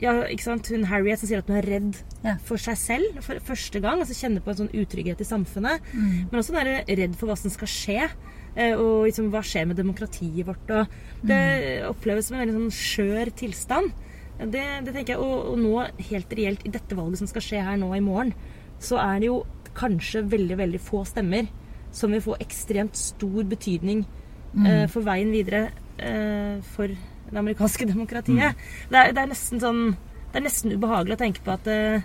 ja, 0.02 0.12
ikke 0.26 0.42
sant? 0.42 0.66
Hun 0.68 0.84
Harriet 0.84 1.18
som 1.20 1.28
sier 1.28 1.38
at 1.38 1.46
hun 1.48 1.56
er 1.56 1.62
redd 1.68 1.96
Ja. 2.24 2.36
for 2.42 2.56
seg 2.56 2.76
selv 2.76 3.22
for 3.22 3.34
første 3.40 3.80
gang. 3.80 4.00
altså 4.00 4.14
Kjenner 4.14 4.40
på 4.42 4.50
en 4.50 4.56
sånn 4.66 4.72
utrygghet 4.74 5.20
i 5.20 5.24
samfunnet. 5.24 5.80
Mm. 5.92 6.30
Men 6.30 6.40
også 6.40 6.52
være 6.52 6.84
redd 6.88 7.14
for 7.16 7.26
hva 7.28 7.36
som 7.38 7.50
skal 7.50 7.68
skje. 7.68 8.10
eh, 8.56 8.72
Og 8.74 9.06
liksom, 9.06 9.30
hva 9.30 9.42
skjer 9.42 9.66
med 9.66 9.76
demokratiet 9.76 10.46
vårt. 10.46 10.70
Og 10.70 10.86
det 11.24 11.82
Mm. 11.82 11.90
oppleves 11.90 12.24
som 12.26 12.36
en 12.38 12.48
veldig 12.48 12.70
sånn 12.70 12.70
skjør 12.70 13.34
tilstand. 13.34 13.92
Det, 14.38 14.84
det 14.84 14.94
tenker 14.94 15.14
jeg, 15.14 15.18
og, 15.18 15.52
og 15.52 15.58
nå 15.58 15.86
helt 16.10 16.30
reelt 16.30 16.66
i 16.66 16.70
dette 16.70 16.94
valget 16.96 17.18
som 17.18 17.26
skal 17.26 17.42
skje 17.42 17.62
her 17.64 17.76
nå 17.76 17.94
i 17.96 18.00
morgen, 18.00 18.32
så 18.80 18.98
er 18.98 19.20
det 19.20 19.26
jo 19.26 19.44
kanskje 19.74 20.22
veldig, 20.28 20.56
veldig 20.56 20.80
få 20.80 21.04
stemmer 21.06 21.48
som 21.92 22.10
vil 22.10 22.20
få 22.20 22.36
ekstremt 22.40 22.94
stor 22.96 23.44
betydning 23.44 24.04
Mm. 24.56 24.66
eh, 24.66 24.86
for 24.86 25.02
veien 25.02 25.30
videre 25.32 25.64
eh, 25.66 25.70
for 25.96 26.90
det 27.30 27.38
amerikanske 27.38 27.86
demokratiet. 27.92 28.58
Det, 28.90 28.98
er, 28.98 29.14
det 29.14 29.22
er 29.22 29.36
sånn 29.38 29.84
Det 29.94 30.40
er 30.40 30.46
nesten 30.48 30.74
ubehagelig 30.74 31.16
å 31.16 31.22
tenke 31.22 31.44
på 31.44 31.54
at 31.54 31.68
eh, 31.70 32.04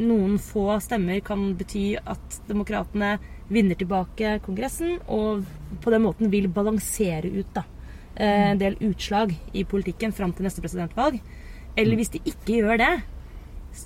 noen 0.00 0.38
få 0.40 0.78
stemmer 0.82 1.20
kan 1.24 1.50
bety 1.58 1.92
at 1.98 2.40
demokratene 2.48 3.16
vinner 3.50 3.78
tilbake 3.78 4.38
Kongressen, 4.44 5.00
og 5.10 5.44
på 5.82 5.92
den 5.92 6.04
måten 6.04 6.30
vil 6.32 6.48
balansere 6.54 7.30
ut 7.30 7.50
da, 7.56 7.64
eh, 8.14 8.50
en 8.52 8.60
del 8.60 8.78
utslag 8.86 9.34
i 9.52 9.64
politikken 9.64 10.14
fram 10.14 10.32
til 10.32 10.46
neste 10.46 10.62
presidentvalg. 10.62 11.18
Eller 11.76 11.98
hvis 11.98 12.14
de 12.14 12.22
ikke 12.24 12.60
gjør 12.60 12.78
det, 12.78 12.92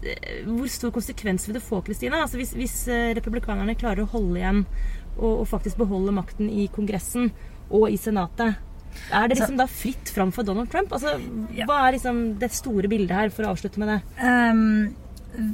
eh, 0.05 0.45
hvor 0.45 0.69
stor 0.69 0.93
konsekvens 0.93 1.49
vil 1.49 1.59
det 1.59 1.65
få, 1.65 1.81
Kristina? 1.83 2.23
Altså 2.23 2.37
hvis, 2.37 2.53
hvis 2.55 2.77
eh, 2.89 3.15
republikanerne 3.17 3.79
klarer 3.81 4.05
å 4.05 4.13
holde 4.13 4.39
igjen 4.39 4.63
og, 5.17 5.41
og 5.41 5.49
faktisk 5.49 5.81
beholde 5.81 6.13
makten 6.13 6.51
i 6.51 6.69
Kongressen 6.69 7.33
og 7.71 7.89
i 7.91 7.97
Senatet, 7.97 8.61
er 9.11 9.29
det 9.29 9.39
liksom 9.39 9.59
da 9.59 9.67
fritt 9.71 10.11
fram 10.15 10.33
for 10.35 10.47
Donald 10.47 10.71
Trump? 10.73 10.93
Altså, 10.93 11.17
Hva 11.65 11.81
er 11.83 11.97
liksom 11.97 12.23
det 12.41 12.53
store 12.55 12.91
bildet 12.91 13.17
her, 13.17 13.35
for 13.35 13.47
å 13.47 13.55
avslutte 13.55 13.83
med 13.83 13.93
det? 13.93 14.01
Um, 14.23 14.95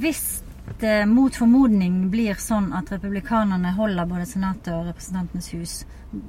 hvis 0.01 0.41
det 0.81 1.05
mot 1.09 1.35
formodning 1.35 2.05
blir 2.13 2.37
sånn 2.39 2.71
at 2.77 2.91
republikanerne 2.93 3.73
holder 3.75 4.07
både 4.09 4.27
Senatet 4.29 4.71
og 4.75 4.91
Representantenes 4.91 5.49
hus, 5.55 5.73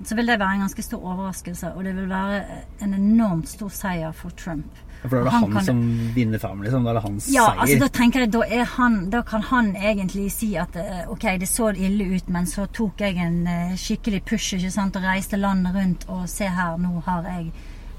så 0.07 0.17
vil 0.19 0.31
det 0.31 0.39
være 0.39 0.59
en 0.59 0.65
ganske 0.67 0.85
stor 0.87 1.03
overraskelse, 1.03 1.73
og 1.77 1.85
det 1.87 1.95
vil 1.97 2.11
være 2.11 2.41
en 2.85 2.97
enormt 2.97 3.51
stor 3.51 3.73
seier 3.75 4.15
for 4.17 4.35
Trump. 4.39 4.83
For 5.03 5.17
da 5.17 5.21
er 5.21 5.25
det 5.25 5.31
Han 5.35 5.53
han, 5.57 5.65
som 5.65 5.79
vinner 6.15 6.39
fram, 6.39 6.63
liksom. 6.63 6.85
Da 6.85 6.91
er 6.91 6.95
det 6.95 7.03
hans 7.03 7.29
Ja, 7.33 7.47
seier. 7.47 7.61
altså 7.65 7.79
da 7.81 7.89
tenker 7.89 8.21
jeg, 8.23 8.33
da, 8.33 8.43
han, 8.77 8.99
da 9.11 9.23
kan 9.27 9.43
han 9.43 9.73
egentlig 9.77 10.29
si 10.33 10.53
at 10.57 10.77
eh, 10.79 11.09
ok, 11.11 11.27
det 11.43 11.49
så 11.51 11.73
ille 11.75 12.07
ut, 12.15 12.29
men 12.31 12.47
så 12.47 12.69
tok 12.71 13.03
jeg 13.03 13.19
en 13.19 13.41
uh, 13.49 13.73
skikkelig 13.75 14.23
push 14.29 14.55
ikke 14.55 14.71
sant, 14.71 14.97
og 14.97 15.03
reiste 15.03 15.41
landet 15.41 15.75
rundt, 15.75 16.07
og 16.09 16.29
se 16.31 16.47
her, 16.47 16.77
nå 16.79 17.03
har 17.07 17.27
jeg 17.33 17.49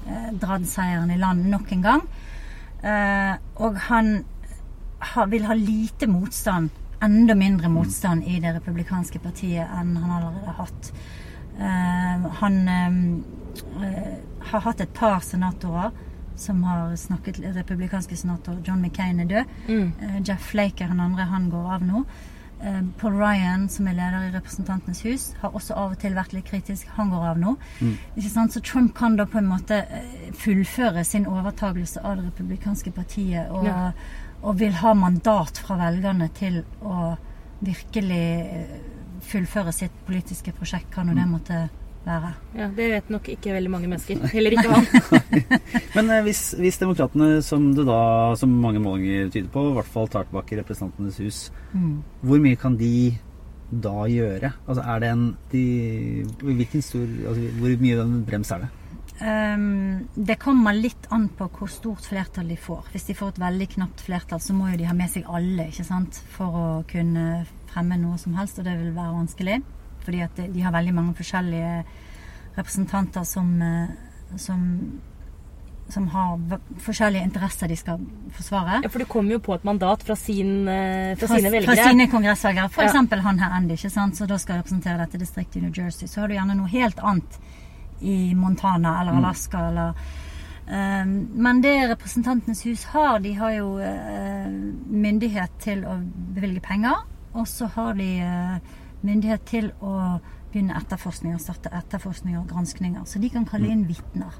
uh, 0.06 0.30
dratt 0.40 0.64
seieren 0.68 1.12
i 1.12 1.18
land 1.20 1.44
nok 1.52 1.74
en 1.76 1.84
gang. 1.84 2.06
Uh, 2.84 3.36
og 3.66 3.76
han 3.90 4.24
ha, 5.12 5.26
vil 5.28 5.44
ha 5.44 5.58
lite 5.58 6.08
motstand, 6.08 6.72
enda 7.04 7.36
mindre 7.36 7.68
motstand 7.68 8.24
i 8.24 8.38
det 8.40 8.54
republikanske 8.56 9.20
partiet 9.20 9.68
enn 9.76 9.92
han 10.00 10.16
allerede 10.16 10.46
har 10.46 10.62
hatt. 10.62 10.92
Han 12.40 12.54
har 14.48 14.62
hatt 14.64 14.80
et 14.80 14.94
par 14.96 15.20
senatorer 15.22 15.92
som 16.36 16.62
har 16.64 16.96
snakket 16.96 17.38
Republikanske 17.54 18.16
senator 18.16 18.56
John 18.66 18.80
McCain 18.82 19.20
er 19.20 19.24
død. 19.30 19.44
Eh, 19.70 20.20
Jeff 20.26 20.50
Flake 20.50 20.84
er 20.84 20.88
han 20.88 21.00
andre, 21.00 21.24
han 21.30 21.50
går 21.50 21.68
av 21.76 21.82
nå. 21.86 22.04
Eh, 22.64 22.80
Paul 22.98 23.12
Ryan, 23.20 23.68
som 23.68 23.86
er 23.88 23.92
leder 23.98 24.28
i 24.28 24.32
Representantenes 24.34 25.02
hus, 25.04 25.34
har 25.42 25.50
også 25.54 25.74
av 25.76 25.92
og 25.92 25.98
til 25.98 26.14
vært 26.16 26.32
litt 26.32 26.46
kritisk. 26.48 26.86
Han 26.96 27.10
går 27.10 27.26
av 27.30 27.38
nå. 27.38 27.56
Ikke 28.16 28.30
sant? 28.30 28.52
Så 28.54 28.60
Trump 28.64 28.94
kan 28.96 29.16
da 29.16 29.26
på 29.26 29.38
en 29.38 29.46
måte 29.50 29.82
eh, 29.84 30.32
fullføre 30.32 31.04
sin 31.04 31.26
overtagelse 31.26 32.00
av 32.02 32.16
det 32.16 32.26
republikanske 32.30 32.90
partiet 32.92 33.50
og, 33.50 33.64
Ja. 33.66 33.92
og 34.42 34.58
vil 34.58 34.72
ha 34.80 34.94
mandat 34.94 35.58
fra 35.58 35.76
velgerne 35.76 36.28
til 36.34 36.64
å 36.82 37.16
virkelig 37.64 38.66
fullføre 39.24 39.72
sitt 39.72 39.92
politiske 40.06 40.52
prosjekt, 40.52 40.90
hva 40.94 41.04
nå 41.06 41.14
det 41.16 41.26
måtte 41.30 41.68
være. 42.06 42.30
Ja, 42.58 42.68
Det 42.76 42.88
vet 42.92 43.10
nok 43.12 43.28
ikke 43.32 43.52
veldig 43.56 43.70
mange 43.72 43.88
mennesker. 43.90 44.20
Heller 44.32 44.54
ikke 44.56 44.70
han. 44.70 44.86
Men 45.96 46.10
eh, 46.14 46.22
hvis, 46.26 46.42
hvis 46.60 46.78
demokratene, 46.82 47.42
som 47.42 47.70
det 47.76 47.86
da, 47.88 47.98
som 48.38 48.52
mange 48.62 48.82
målinger 48.84 49.30
tyder 49.34 49.48
på, 49.54 49.66
i 49.70 49.74
hvert 49.78 49.92
fall 49.92 50.08
tar 50.12 50.26
tilbake 50.28 50.60
Representantenes 50.62 51.20
hus, 51.24 51.42
Mm. 51.74 52.02
hvor 52.22 52.38
mye 52.38 52.56
kan 52.60 52.76
de 52.78 52.90
da 53.82 54.04
gjøre? 54.06 54.52
Altså 54.68 54.82
er 54.86 55.00
det 55.02 55.08
en 55.10 55.22
de, 55.50 55.62
Hvilken 56.38 56.82
stor 56.86 57.02
altså, 57.02 57.48
Hvor 57.58 57.72
mye 57.80 57.96
av 57.98 58.12
brems 58.28 58.52
er 58.54 58.62
det? 58.62 58.68
Um, 59.24 60.08
det 60.14 60.36
kommer 60.42 60.74
litt 60.74 61.06
an 61.14 61.28
på 61.38 61.46
hvor 61.54 61.70
stort 61.70 62.06
flertall 62.06 62.48
de 62.50 62.56
får. 62.58 62.86
Hvis 62.92 63.04
de 63.08 63.14
får 63.18 63.34
et 63.34 63.42
veldig 63.44 63.68
knapt 63.76 64.02
flertall, 64.06 64.40
så 64.42 64.54
må 64.54 64.70
jo 64.72 64.78
de 64.80 64.86
ha 64.90 64.94
med 64.94 65.10
seg 65.10 65.26
alle 65.30 65.68
ikke 65.70 65.86
sant? 65.86 66.18
for 66.34 66.58
å 66.58 66.66
kunne 66.90 67.44
fremme 67.70 67.98
noe 68.02 68.18
som 68.22 68.34
helst, 68.38 68.58
og 68.58 68.66
det 68.66 68.74
vil 68.78 68.90
være 68.94 69.14
vanskelig. 69.18 69.58
Fordi 70.04 70.22
at 70.24 70.36
de 70.36 70.62
har 70.62 70.74
veldig 70.74 70.94
mange 70.94 71.14
forskjellige 71.18 71.84
representanter 72.56 73.24
som, 73.24 73.50
eh, 73.62 74.36
som, 74.36 74.60
som 75.88 76.08
har 76.08 76.58
forskjellige 76.84 77.24
interesser 77.24 77.68
de 77.68 77.76
skal 77.76 78.04
forsvare. 78.36 78.80
Ja, 78.84 78.88
For 78.88 79.02
det 79.02 79.08
kommer 79.08 79.36
jo 79.36 79.42
på 79.44 79.54
et 79.56 79.64
mandat 79.64 80.04
fra, 80.06 80.16
sin, 80.16 80.68
eh, 80.68 81.14
fra 81.16 81.28
Fra, 81.28 81.40
sine 81.40 81.62
fra 81.64 81.76
sine 81.76 82.08
kongressvelgere. 82.10 82.68
For 82.70 82.82
Ja. 82.82 83.20
han 83.22 83.38
her 83.38 83.50
Andy, 83.50 83.74
ikke 83.74 83.90
sant? 83.90 84.16
som 84.16 84.26
da 84.26 84.38
skal 84.38 84.62
representere 84.62 84.98
dette 84.98 85.18
distriktet 85.18 85.56
i 85.56 85.60
New 85.60 85.72
Jersey. 85.72 86.06
Så 86.06 86.20
har 86.20 86.28
du 86.28 86.34
gjerne 86.34 86.56
noe 86.56 86.68
helt 86.68 86.98
annet 86.98 87.40
i 88.00 88.34
Montana 88.34 89.00
eller 89.00 89.12
Alaska 89.12 89.68
eller 89.68 89.94
Um, 90.66 91.28
men 91.34 91.60
det 91.60 91.88
Representantenes 91.90 92.62
hus 92.64 92.84
har, 92.84 93.18
de 93.20 93.34
har 93.34 93.50
jo 93.52 93.66
uh, 93.76 94.48
myndighet 94.88 95.50
til 95.60 95.84
å 95.84 95.98
bevilge 96.32 96.62
penger. 96.64 97.04
Og 97.34 97.48
så 97.50 97.66
har 97.74 97.96
de 97.98 98.08
eh, 98.22 98.74
myndighet 99.04 99.44
til 99.48 99.70
å 99.84 99.94
begynne 100.52 100.76
etterforskninger, 100.78 101.38
starte 101.42 101.72
etterforskninger 101.74 102.40
og 102.40 102.50
granskninger. 102.52 103.06
Så 103.10 103.20
de 103.22 103.30
kan 103.32 103.46
kalle 103.48 103.70
inn 103.72 103.86
vitner. 103.88 104.34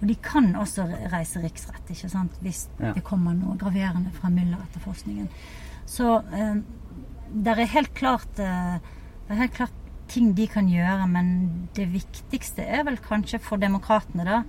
Og 0.00 0.08
de 0.08 0.16
kan 0.24 0.48
også 0.56 0.86
reise 1.12 1.42
riksrett 1.42 1.92
ikke 1.92 2.08
sant? 2.10 2.38
hvis 2.40 2.68
Ja. 2.80 2.92
det 2.96 3.04
kommer 3.04 3.34
noe 3.36 3.56
graverende 3.60 4.10
fra 4.16 4.30
Müller-etterforskningen. 4.32 5.28
Så 5.86 6.22
eh, 6.32 6.56
det 7.30 7.52
er 7.52 7.66
helt 7.66 7.94
klart 7.94 8.38
eh, 8.38 8.78
Det 9.28 9.36
er 9.36 9.42
helt 9.44 9.54
klart 9.54 9.76
ting 10.10 10.32
de 10.34 10.46
kan 10.50 10.66
gjøre, 10.66 11.06
men 11.06 11.68
det 11.76 11.86
viktigste 11.92 12.64
er 12.66 12.82
vel 12.88 12.96
kanskje 12.98 13.38
for 13.38 13.62
demokratene, 13.62 14.24
da. 14.26 14.40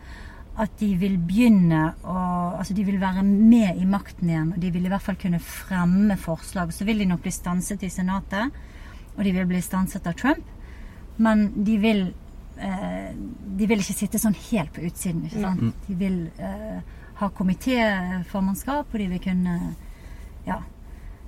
At 0.57 0.73
de 0.79 0.89
vil 0.99 1.19
begynne 1.21 1.93
å 2.03 2.15
Altså 2.57 2.73
de 2.73 2.83
vil 2.83 2.99
være 3.01 3.23
med 3.23 3.77
i 3.79 3.85
makten 3.85 4.29
igjen, 4.29 4.49
og 4.53 4.59
de 4.61 4.71
vil 4.73 4.85
i 4.85 4.89
hvert 4.91 5.01
fall 5.01 5.17
kunne 5.17 5.39
fremme 5.39 6.17
forslag. 6.19 6.73
Så 6.73 6.85
vil 6.85 6.99
de 7.01 7.07
nok 7.09 7.21
bli 7.23 7.31
stanset 7.33 7.83
i 7.83 7.89
Senatet, 7.89 8.51
og 9.21 9.27
de 9.27 9.35
vil 9.35 9.45
bli 9.45 9.61
stanset 9.61 10.07
av 10.09 10.17
Trump. 10.17 10.47
Men 11.21 11.51
de 11.61 11.77
vil 11.77 11.99
eh, 12.57 13.11
De 13.13 13.67
vil 13.69 13.83
ikke 13.83 13.93
sitte 13.93 14.17
sånn 14.17 14.33
helt 14.49 14.73
på 14.73 14.81
utsiden. 14.87 15.27
ikke 15.27 15.43
sant? 15.43 15.85
De 15.85 15.97
vil 15.99 16.17
eh, 16.41 16.81
ha 17.21 17.29
komitéformannskap, 17.37 18.89
og 18.89 18.97
de 18.97 19.07
vil 19.11 19.21
kunne 19.21 19.55
ja, 20.47 20.57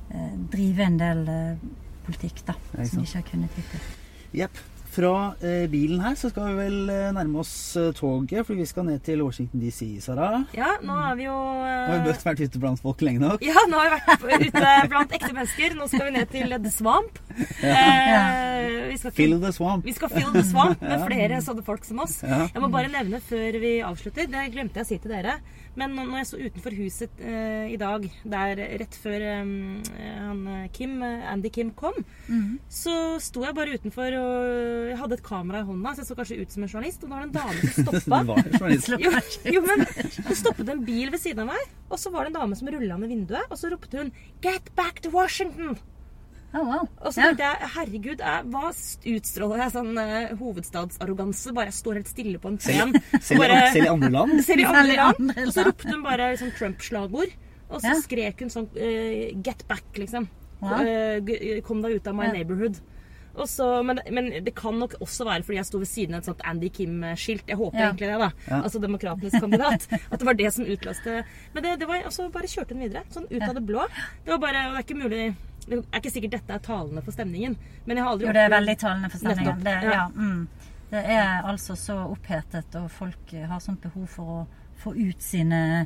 eh, 0.09 0.33
drive 0.55 0.87
en 0.87 0.97
del 0.97 1.21
eh, 1.29 1.65
politikk 2.07 2.41
da, 2.47 2.57
som 2.81 2.97
de 2.97 3.05
ikke 3.05 3.19
har 3.19 3.27
kunnet 3.29 3.59
hittil. 3.59 3.91
Jepp. 4.41 4.63
Fra 4.93 5.33
eh, 5.41 5.63
bilen 5.71 6.01
her 6.03 6.13
så 6.19 6.29
skal 6.29 6.51
vi 6.51 6.59
vel 6.67 6.89
eh, 6.93 7.07
nærme 7.15 7.39
oss 7.41 7.53
eh, 7.81 7.87
toget, 7.97 8.43
for 8.45 8.53
vi 8.59 8.65
skal 8.69 8.85
ned 8.85 8.99
til 9.05 9.23
Washington 9.25 9.63
DC, 9.63 9.87
Sara. 10.05 10.43
Ja, 10.53 10.75
nå 10.85 10.93
har 10.99 11.15
vi 11.17 11.25
jo 11.25 11.33
Nå 11.33 11.63
har 11.89 12.03
vi 12.05 12.11
eh, 12.11 12.19
vært 12.27 12.43
ute 12.43 12.61
blant 12.61 12.81
folk 12.83 13.01
lenge 13.01 13.23
nok. 13.23 13.41
Ja, 13.45 13.63
nå 13.71 13.79
har 13.81 13.95
vi 13.95 14.27
vært 14.29 14.45
ute 14.51 14.75
blant 14.91 15.15
ekte 15.17 15.31
mennesker. 15.33 15.73
Nå 15.79 15.89
skal 15.89 16.05
vi 16.11 16.13
ned 16.19 16.29
til 16.35 16.53
The 16.53 16.73
Swamp. 16.75 17.17
Eh, 17.33 18.91
vi, 18.91 18.99
skal 19.01 19.09
ikke, 19.09 19.17
Fill 19.17 19.35
the 19.41 19.51
swamp. 19.55 19.85
vi 19.87 19.95
skal 19.97 20.13
fill 20.13 20.29
the 20.35 20.45
swamp 20.45 20.81
med 20.85 21.05
flere 21.09 21.41
sånne 21.41 21.65
folk 21.65 21.89
som 21.89 22.03
oss. 22.05 22.19
Ja. 22.21 22.43
Jeg 22.53 22.61
må 22.61 22.69
bare 22.73 22.93
nevne 22.93 23.21
før 23.25 23.57
vi 23.63 23.73
avslutter, 23.85 24.29
det 24.29 24.45
glemte 24.53 24.81
jeg 24.83 24.85
å 24.85 24.91
si 24.93 25.01
til 25.01 25.15
dere, 25.15 25.39
men 25.75 25.95
når 25.97 26.19
jeg 26.19 26.27
så 26.29 26.37
utenfor 26.37 26.75
huset 26.77 27.21
eh, 27.23 27.71
i 27.73 27.77
dag, 27.81 28.03
der 28.29 28.59
rett 28.81 28.97
før 29.01 29.23
eh, 29.25 29.53
eh, 29.97 30.67
Kim, 30.75 30.99
eh, 31.01 31.23
Andy 31.31 31.49
Kim 31.49 31.71
kom, 31.77 31.95
så 32.69 32.93
sto 33.19 33.43
jeg 33.45 33.55
bare 33.57 33.73
utenfor 33.77 34.15
og 34.19 34.89
jeg 34.91 34.97
hadde 35.01 35.17
et 35.17 35.23
kamera 35.25 35.63
i 35.63 35.67
hånda, 35.67 35.93
så 35.95 36.03
jeg 36.03 36.09
så 36.11 36.17
kanskje 36.19 36.37
ut 36.41 36.51
som 36.55 36.63
en 36.63 36.69
journalist, 36.75 37.03
og 37.03 37.09
da 37.09 37.15
var 37.15 37.25
det 37.25 37.29
en 37.29 37.37
dame 37.39 37.71
som 37.73 37.73
stoppa. 38.03 38.19
Jo, 39.01 39.11
jo, 39.57 39.63
men 39.65 39.85
det 40.29 40.37
stoppet 40.39 40.69
en 40.75 40.85
bil 40.85 41.09
ved 41.13 41.19
siden 41.23 41.45
av 41.47 41.53
meg, 41.55 41.73
og 41.89 41.97
så 42.01 42.13
var 42.13 42.25
det 42.27 42.33
en 42.35 42.39
dame 42.41 42.55
som 42.59 42.69
rulla 42.73 42.97
ned 43.01 43.09
vinduet, 43.15 43.49
og 43.49 43.57
så 43.59 43.73
ropte 43.73 43.97
hun 43.97 44.13
'Get 44.41 44.69
back 44.75 45.01
to 45.01 45.09
Washington'! 45.13 45.77
Oh, 46.53 46.63
wow. 46.67 46.87
Og 47.01 47.13
så 47.13 47.17
Ja. 47.21 47.27
tenkte 47.31 47.47
jeg 47.49 47.69
herregud, 47.75 48.19
jeg, 48.19 48.45
hva 48.53 48.67
utstråler 49.15 49.57
jeg 49.63 49.71
sånn 49.73 49.97
uh, 49.97 50.35
hovedstadsarroganse? 50.37 51.53
Bare 51.57 51.71
jeg 51.71 51.77
står 51.79 51.93
helt 51.99 52.11
stille 52.11 52.37
på 52.43 52.51
en 52.51 52.59
Selv, 52.59 52.93
scen. 52.93 53.11
selv, 53.29 53.83
i- 53.83 53.87
andre 53.89 54.09
land? 54.13 54.37
Selv 54.47 54.59
i 54.59 54.69
andre 54.69 54.95
land. 54.99 55.33
Og 55.47 55.51
så 55.55 55.65
ropte 55.65 55.89
hun 55.89 56.03
bare 56.05 56.31
liksom 56.35 56.51
Trump-slagord. 56.59 57.33
Og 57.73 57.81
så 57.81 57.89
Ja. 57.95 57.99
skrek 58.05 58.39
hun 58.45 58.49
sånn 58.53 58.67
uh, 58.77 59.41
Get 59.43 59.65
back, 59.67 59.85
liksom. 59.97 60.27
Ja. 60.61 60.79
Uh, 60.79 61.61
kom 61.65 61.81
deg 61.81 61.97
ut 61.97 62.07
av 62.07 62.15
my 62.15 62.25
Ja. 62.29 62.33
neighborhood. 62.39 62.77
Og 63.33 63.47
så, 63.49 63.65
men, 63.83 63.97
men 64.13 64.27
det 64.45 64.53
kan 64.53 64.77
nok 64.77 64.93
også 65.01 65.25
være 65.25 65.41
fordi 65.41 65.57
jeg 65.57 65.65
sto 65.65 65.79
ved 65.81 65.87
siden 65.89 66.13
av 66.13 66.19
et 66.21 66.27
sånt 66.29 66.41
Andy 66.45 66.69
Kim-skilt. 66.69 67.47
Jeg 67.49 67.57
håper 67.57 67.79
Ja. 67.79 67.87
egentlig 67.89 68.11
det, 68.11 68.19
da. 68.21 68.29
Ja. 68.45 68.59
Altså 68.61 68.77
demokratenes 68.79 69.33
kandidat. 69.41 69.87
At 70.13 70.19
det 70.21 70.27
var 70.29 70.37
det 70.37 70.51
som 70.53 70.65
utløste 70.69 71.23
Men 71.55 71.63
det, 71.65 71.79
det 71.81 71.87
var 71.89 72.03
altså 72.05 72.29
bare 72.31 72.45
kjørte 72.45 72.77
hun 72.77 72.83
videre. 72.85 73.01
Sånn 73.09 73.25
ut 73.31 73.41
av 73.41 73.55
det 73.57 73.65
blå. 73.65 73.87
Det 74.23 74.35
var 74.35 74.37
bare, 74.37 74.61
det 74.69 74.77
er 74.77 74.85
ikke 74.85 75.01
mulig 75.01 75.23
Det 75.67 75.79
er 75.79 76.01
ikke 76.01 76.11
sikkert 76.11 76.37
dette 76.37 76.55
er 76.57 76.63
talende 76.63 77.03
for 77.05 77.15
stemningen, 77.15 77.55
men 77.85 77.97
jeg 77.97 78.05
har 78.05 78.15
aldri 78.15 78.27
Jo, 78.27 78.33
det 78.35 78.43
er 78.43 78.53
veldig 78.53 78.77
talende 78.81 79.11
for 79.13 79.23
stemningen. 79.23 79.63
Det, 79.63 79.75
ja. 79.85 79.93
ja. 79.93 80.07
mm. 80.15 80.73
det 80.91 81.03
er 81.17 81.47
altså 81.51 81.77
så 81.79 81.99
opphetet, 82.07 82.75
og 82.79 82.89
folk 82.91 83.37
har 83.51 83.63
sånt 83.63 83.83
behov 83.85 84.09
for 84.11 84.35
å 84.37 84.41
få 84.83 84.95
ut 84.97 85.23
sine, 85.23 85.85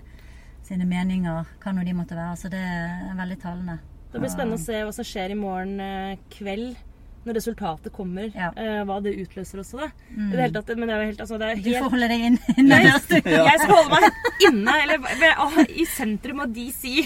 sine 0.65 0.87
meninger, 0.89 1.53
hva 1.61 1.75
nå 1.75 1.85
de 1.85 1.95
måtte 1.97 2.17
være. 2.17 2.39
Så 2.41 2.51
det 2.53 2.63
er 2.63 3.13
veldig 3.19 3.39
talende. 3.43 3.77
Det 4.11 4.21
blir 4.23 4.31
spennende 4.31 4.57
å 4.57 4.63
se 4.63 4.83
hva 4.87 4.93
som 4.95 5.07
skjer 5.07 5.33
i 5.33 5.39
morgen 5.39 5.81
eh, 5.83 6.19
kveld. 6.33 6.77
Når 7.27 7.35
resultatet 7.35 7.91
kommer, 7.91 8.29
Ja. 8.31 8.53
uh, 8.55 8.85
hva 8.87 9.01
det 9.03 9.11
utløser 9.19 9.59
også. 9.59 9.81
Da. 9.81 9.87
Mm. 10.15 10.29
det 10.31 10.45
tatt, 10.55 10.69
men 10.77 10.87
det 10.87 10.93
er 10.95 11.01
jo 11.01 11.07
helt, 11.09 11.23
altså, 11.25 11.37
det 11.41 11.49
er 11.49 11.57
Du 11.59 11.71
får 11.73 11.89
holde 11.91 12.07
deg 12.07 12.21
inn 12.23 12.37
Nei. 12.69 12.77
Jeg 12.87 13.01
skal 13.59 13.73
holde 13.73 13.97
meg 13.97 14.45
inne, 14.47 14.75
eller 14.85 15.33
ah, 15.43 15.57
i 15.67 15.83
sentrum 15.91 16.45
av 16.45 16.53
DC. 16.55 17.03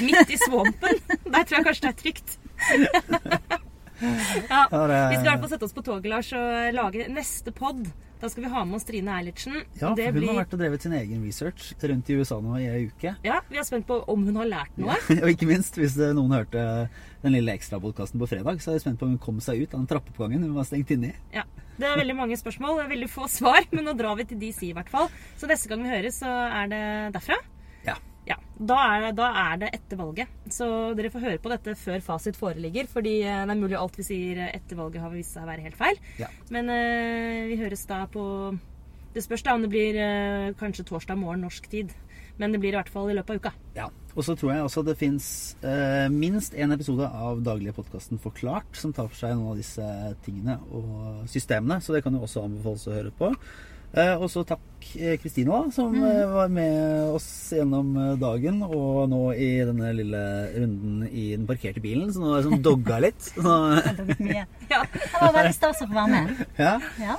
Midt 0.00 0.30
i 0.32 0.38
swampen. 0.40 1.00
Der 1.26 1.44
tror 1.44 1.58
jeg 1.58 1.66
kanskje 1.66 1.82
det 1.82 1.92
er 1.92 2.00
trygt. 2.02 2.38
Ja, 4.48 4.66
Ja, 4.70 5.08
vi 5.10 5.16
skal 5.16 5.26
i 5.26 5.28
hvert 5.30 5.42
fall 5.44 5.50
sette 5.52 5.66
oss 5.68 5.74
på 5.76 5.82
toget, 5.86 6.08
Lars, 6.10 6.32
og 6.34 6.72
lage 6.74 7.04
neste 7.12 7.52
pod. 7.54 7.84
Da 8.22 8.28
skal 8.30 8.44
vi 8.44 8.50
ha 8.52 8.60
med 8.66 8.76
oss 8.78 8.84
Trine 8.86 9.10
Eilertsen. 9.18 9.54
Ja, 9.80 9.88
for 9.90 9.96
Det 9.98 10.04
hun 10.08 10.14
blir- 10.14 10.28
har 10.30 10.44
vært 10.44 10.52
og 10.54 10.58
drevet 10.60 10.82
sin 10.82 10.92
egen 10.94 11.22
research 11.26 11.72
rundt 11.82 12.10
i 12.10 12.14
USA 12.18 12.36
nå 12.40 12.54
i 12.58 12.66
ei 12.70 12.84
uke. 12.86 13.16
Ja, 13.26 13.40
Vi 13.50 13.58
er 13.58 13.64
spent 13.66 13.86
på 13.86 14.04
om 14.08 14.24
hun 14.26 14.36
har 14.36 14.46
lært 14.46 14.76
noe. 14.78 14.94
Og 15.22 15.28
ikke 15.30 15.46
minst, 15.50 15.74
hvis 15.74 15.96
noen 16.14 16.30
hørte 16.34 16.88
den 17.22 17.32
lille 17.34 17.50
ekstrapodkasten 17.54 18.18
på 18.22 18.28
fredag, 18.30 18.58
så 18.62 18.70
er 18.70 18.78
jeg 18.78 18.84
spent 18.86 18.98
på 19.00 19.06
om 19.06 19.14
hun 19.16 19.18
kom 19.18 19.40
seg 19.40 19.62
ut 19.62 19.74
av 19.74 19.80
den 19.82 19.86
trappeoppgangen 19.90 20.42
hun 20.46 20.54
var 20.54 20.64
stengt 20.70 20.90
inne 20.94 21.10
i. 21.10 21.14
Ja, 21.34 21.42
Det 21.78 21.86
er 21.88 21.96
veldig 21.98 22.16
mange 22.16 22.36
spørsmål, 22.38 22.78
det 22.78 22.84
er 22.86 22.94
veldig 22.94 23.10
få 23.10 23.26
svar, 23.30 23.66
men 23.72 23.84
nå 23.86 23.94
drar 23.98 24.14
vi 24.16 24.24
til 24.24 24.38
DC 24.38 24.62
i 24.70 24.72
hvert 24.74 24.88
fall. 24.90 25.08
Så 25.38 25.46
neste 25.50 25.68
gang 25.68 25.82
vi 25.82 25.90
høres, 25.90 26.18
så 26.22 26.30
er 26.30 26.66
det 26.70 26.82
derfra. 27.18 27.38
Ja. 28.28 28.36
Da 28.62 28.76
er, 28.92 29.06
det, 29.06 29.12
da 29.18 29.28
er 29.40 29.62
det 29.64 29.70
etter 29.74 29.98
valget. 29.98 30.34
Så 30.52 30.66
dere 30.98 31.10
får 31.10 31.24
høre 31.24 31.42
på 31.42 31.50
dette 31.52 31.74
før 31.78 32.04
fasit 32.04 32.38
foreligger. 32.38 32.90
Fordi 32.90 33.16
eh, 33.24 33.40
det 33.42 33.56
er 33.56 33.62
mulig 33.62 33.78
alt 33.78 33.98
vi 33.98 34.06
sier 34.06 34.44
etter 34.50 34.78
valget 34.78 35.02
har 35.02 35.14
vist 35.14 35.34
seg 35.34 35.46
å 35.46 35.50
være 35.50 35.66
helt 35.66 35.80
feil. 35.80 35.98
Ja. 36.20 36.30
Men 36.54 36.70
eh, 36.72 37.48
vi 37.50 37.58
høres 37.62 37.86
da 37.90 38.04
på 38.10 38.24
Det 39.12 39.20
spørs 39.20 39.42
da 39.44 39.56
om 39.56 39.64
det 39.64 39.72
blir 39.72 39.98
eh, 40.00 40.52
kanskje 40.60 40.86
torsdag 40.88 41.18
morgen 41.20 41.42
norsk 41.44 41.66
tid. 41.72 41.90
Men 42.40 42.54
det 42.54 42.62
blir 42.62 42.72
i 42.72 42.78
hvert 42.78 42.92
fall 42.92 43.10
i 43.12 43.16
løpet 43.16 43.34
av 43.34 43.42
uka. 43.42 43.52
Ja, 43.76 43.88
og 44.12 44.24
så 44.24 44.34
tror 44.36 44.52
jeg 44.52 44.64
også 44.64 44.84
det 44.86 44.96
fins 45.00 45.26
eh, 45.64 46.06
minst 46.12 46.56
én 46.56 46.72
episode 46.74 47.06
av 47.06 47.42
daglige 47.44 47.74
podkasten 47.76 48.20
Forklart 48.22 48.76
som 48.78 48.92
tar 48.92 49.10
for 49.10 49.18
seg 49.20 49.34
noen 49.36 49.52
av 49.52 49.60
disse 49.60 49.84
tingene 50.24 50.58
og 50.72 51.26
systemene, 51.32 51.80
så 51.80 51.96
det 51.96 52.02
kan 52.04 52.16
jo 52.16 52.24
også 52.26 52.46
anbefales 52.46 52.88
å 52.88 52.96
høre 52.96 53.12
på. 53.18 53.30
Eh, 53.92 54.14
og 54.16 54.30
så 54.32 54.40
takk 54.48 54.60
Kristina, 54.82 55.16
Kristine, 55.20 55.52
da, 55.52 55.72
som 55.72 55.92
mm. 55.94 56.30
var 56.32 56.48
med 56.52 57.10
oss 57.12 57.26
gjennom 57.54 57.92
eh, 58.00 58.14
dagen. 58.20 58.62
Og 58.64 59.04
nå 59.12 59.20
i 59.36 59.50
denne 59.68 59.92
lille 59.96 60.22
runden 60.56 61.04
i 61.08 61.26
den 61.34 61.46
parkerte 61.48 61.82
bilen, 61.84 62.08
så 62.12 62.22
nå 62.22 62.32
er 62.32 62.40
det 62.40 62.48
sånn 62.48 62.64
dogga 62.64 63.00
litt. 63.04 63.30
Så. 63.32 63.58
Ja. 64.32 64.46
Det 64.88 65.18
var 65.20 65.34
veldig 65.34 65.52
stas 65.52 65.82
å 65.84 65.86
få 65.90 65.96
være 65.96 66.10
med. 66.12 66.44
ja. 66.56 66.76
Ja. 67.02 67.16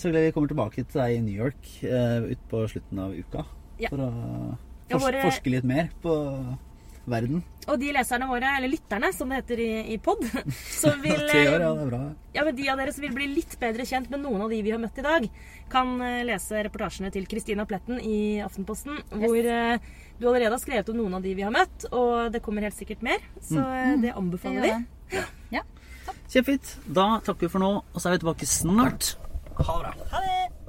så 0.00 0.08
vi 0.14 0.30
kommer 0.32 0.48
tilbake 0.48 0.84
til 0.86 1.00
deg 1.00 1.16
i 1.18 1.22
New 1.24 1.36
York 1.36 1.66
eh, 1.84 2.30
utpå 2.32 2.62
slutten 2.70 3.02
av 3.04 3.12
uka 3.12 3.44
Ja. 3.82 3.90
for 3.90 4.00
å 4.06 5.02
forske 5.26 5.52
litt 5.52 5.66
mer 5.68 5.90
på 6.00 6.14
verden. 7.10 7.42
Og 7.64 7.78
de 7.80 7.90
leserne 7.96 8.28
våre, 8.28 8.50
eller 8.58 8.70
lytterne 8.72 9.10
som 9.16 9.30
det 9.30 9.40
heter 9.40 9.62
i, 9.64 9.70
i 9.94 9.98
pod, 10.02 10.24
som 10.82 11.00
vil 11.02 11.16
år, 11.16 11.30
eh, 11.30 11.44
ja, 11.46 11.58
det 11.60 11.68
er 11.70 11.90
bra. 11.90 12.00
Ja, 12.36 12.44
men 12.46 12.56
De 12.58 12.68
av 12.72 12.80
dere 12.80 12.94
som 12.94 13.04
vil 13.06 13.14
bli 13.16 13.28
litt 13.32 13.56
bedre 13.60 13.86
kjent 13.88 14.10
med 14.12 14.24
noen 14.24 14.44
av 14.44 14.52
de 14.52 14.60
vi 14.64 14.72
har 14.74 14.82
møtt 14.82 15.00
i 15.00 15.06
dag, 15.06 15.28
kan 15.72 15.94
eh, 16.04 16.22
lese 16.28 16.64
reportasjene 16.66 17.12
til 17.14 17.28
Kristina 17.30 17.66
Pletten 17.68 18.00
i 18.00 18.40
Aftenposten, 18.44 19.00
hvor 19.14 19.38
eh, 19.38 19.92
du 20.18 20.28
allerede 20.28 20.52
har 20.54 20.62
skrevet 20.62 20.90
om 20.92 21.00
noen 21.02 21.18
av 21.18 21.24
de 21.24 21.36
vi 21.36 21.46
har 21.46 21.54
møtt, 21.54 21.88
og 21.92 22.32
det 22.34 22.42
kommer 22.44 22.66
helt 22.66 22.78
sikkert 22.78 23.04
mer. 23.06 23.22
Så 23.40 23.60
mm. 23.60 24.04
det 24.04 24.16
anbefaler 24.16 24.68
vi. 24.68 24.74
Ja. 25.14 25.28
Ja. 25.60 25.64
Kjempefint. 26.28 26.76
Da 26.86 27.14
takker 27.24 27.46
vi 27.46 27.52
for 27.52 27.62
nå, 27.62 27.72
og 27.84 28.00
så 28.00 28.10
er 28.10 28.16
vi 28.16 28.24
tilbake 28.24 28.48
snart. 28.48 29.14
Ha 29.54 29.78
det 29.78 29.86
bra. 29.86 30.12
Ha 30.12 30.26
det. 30.26 30.63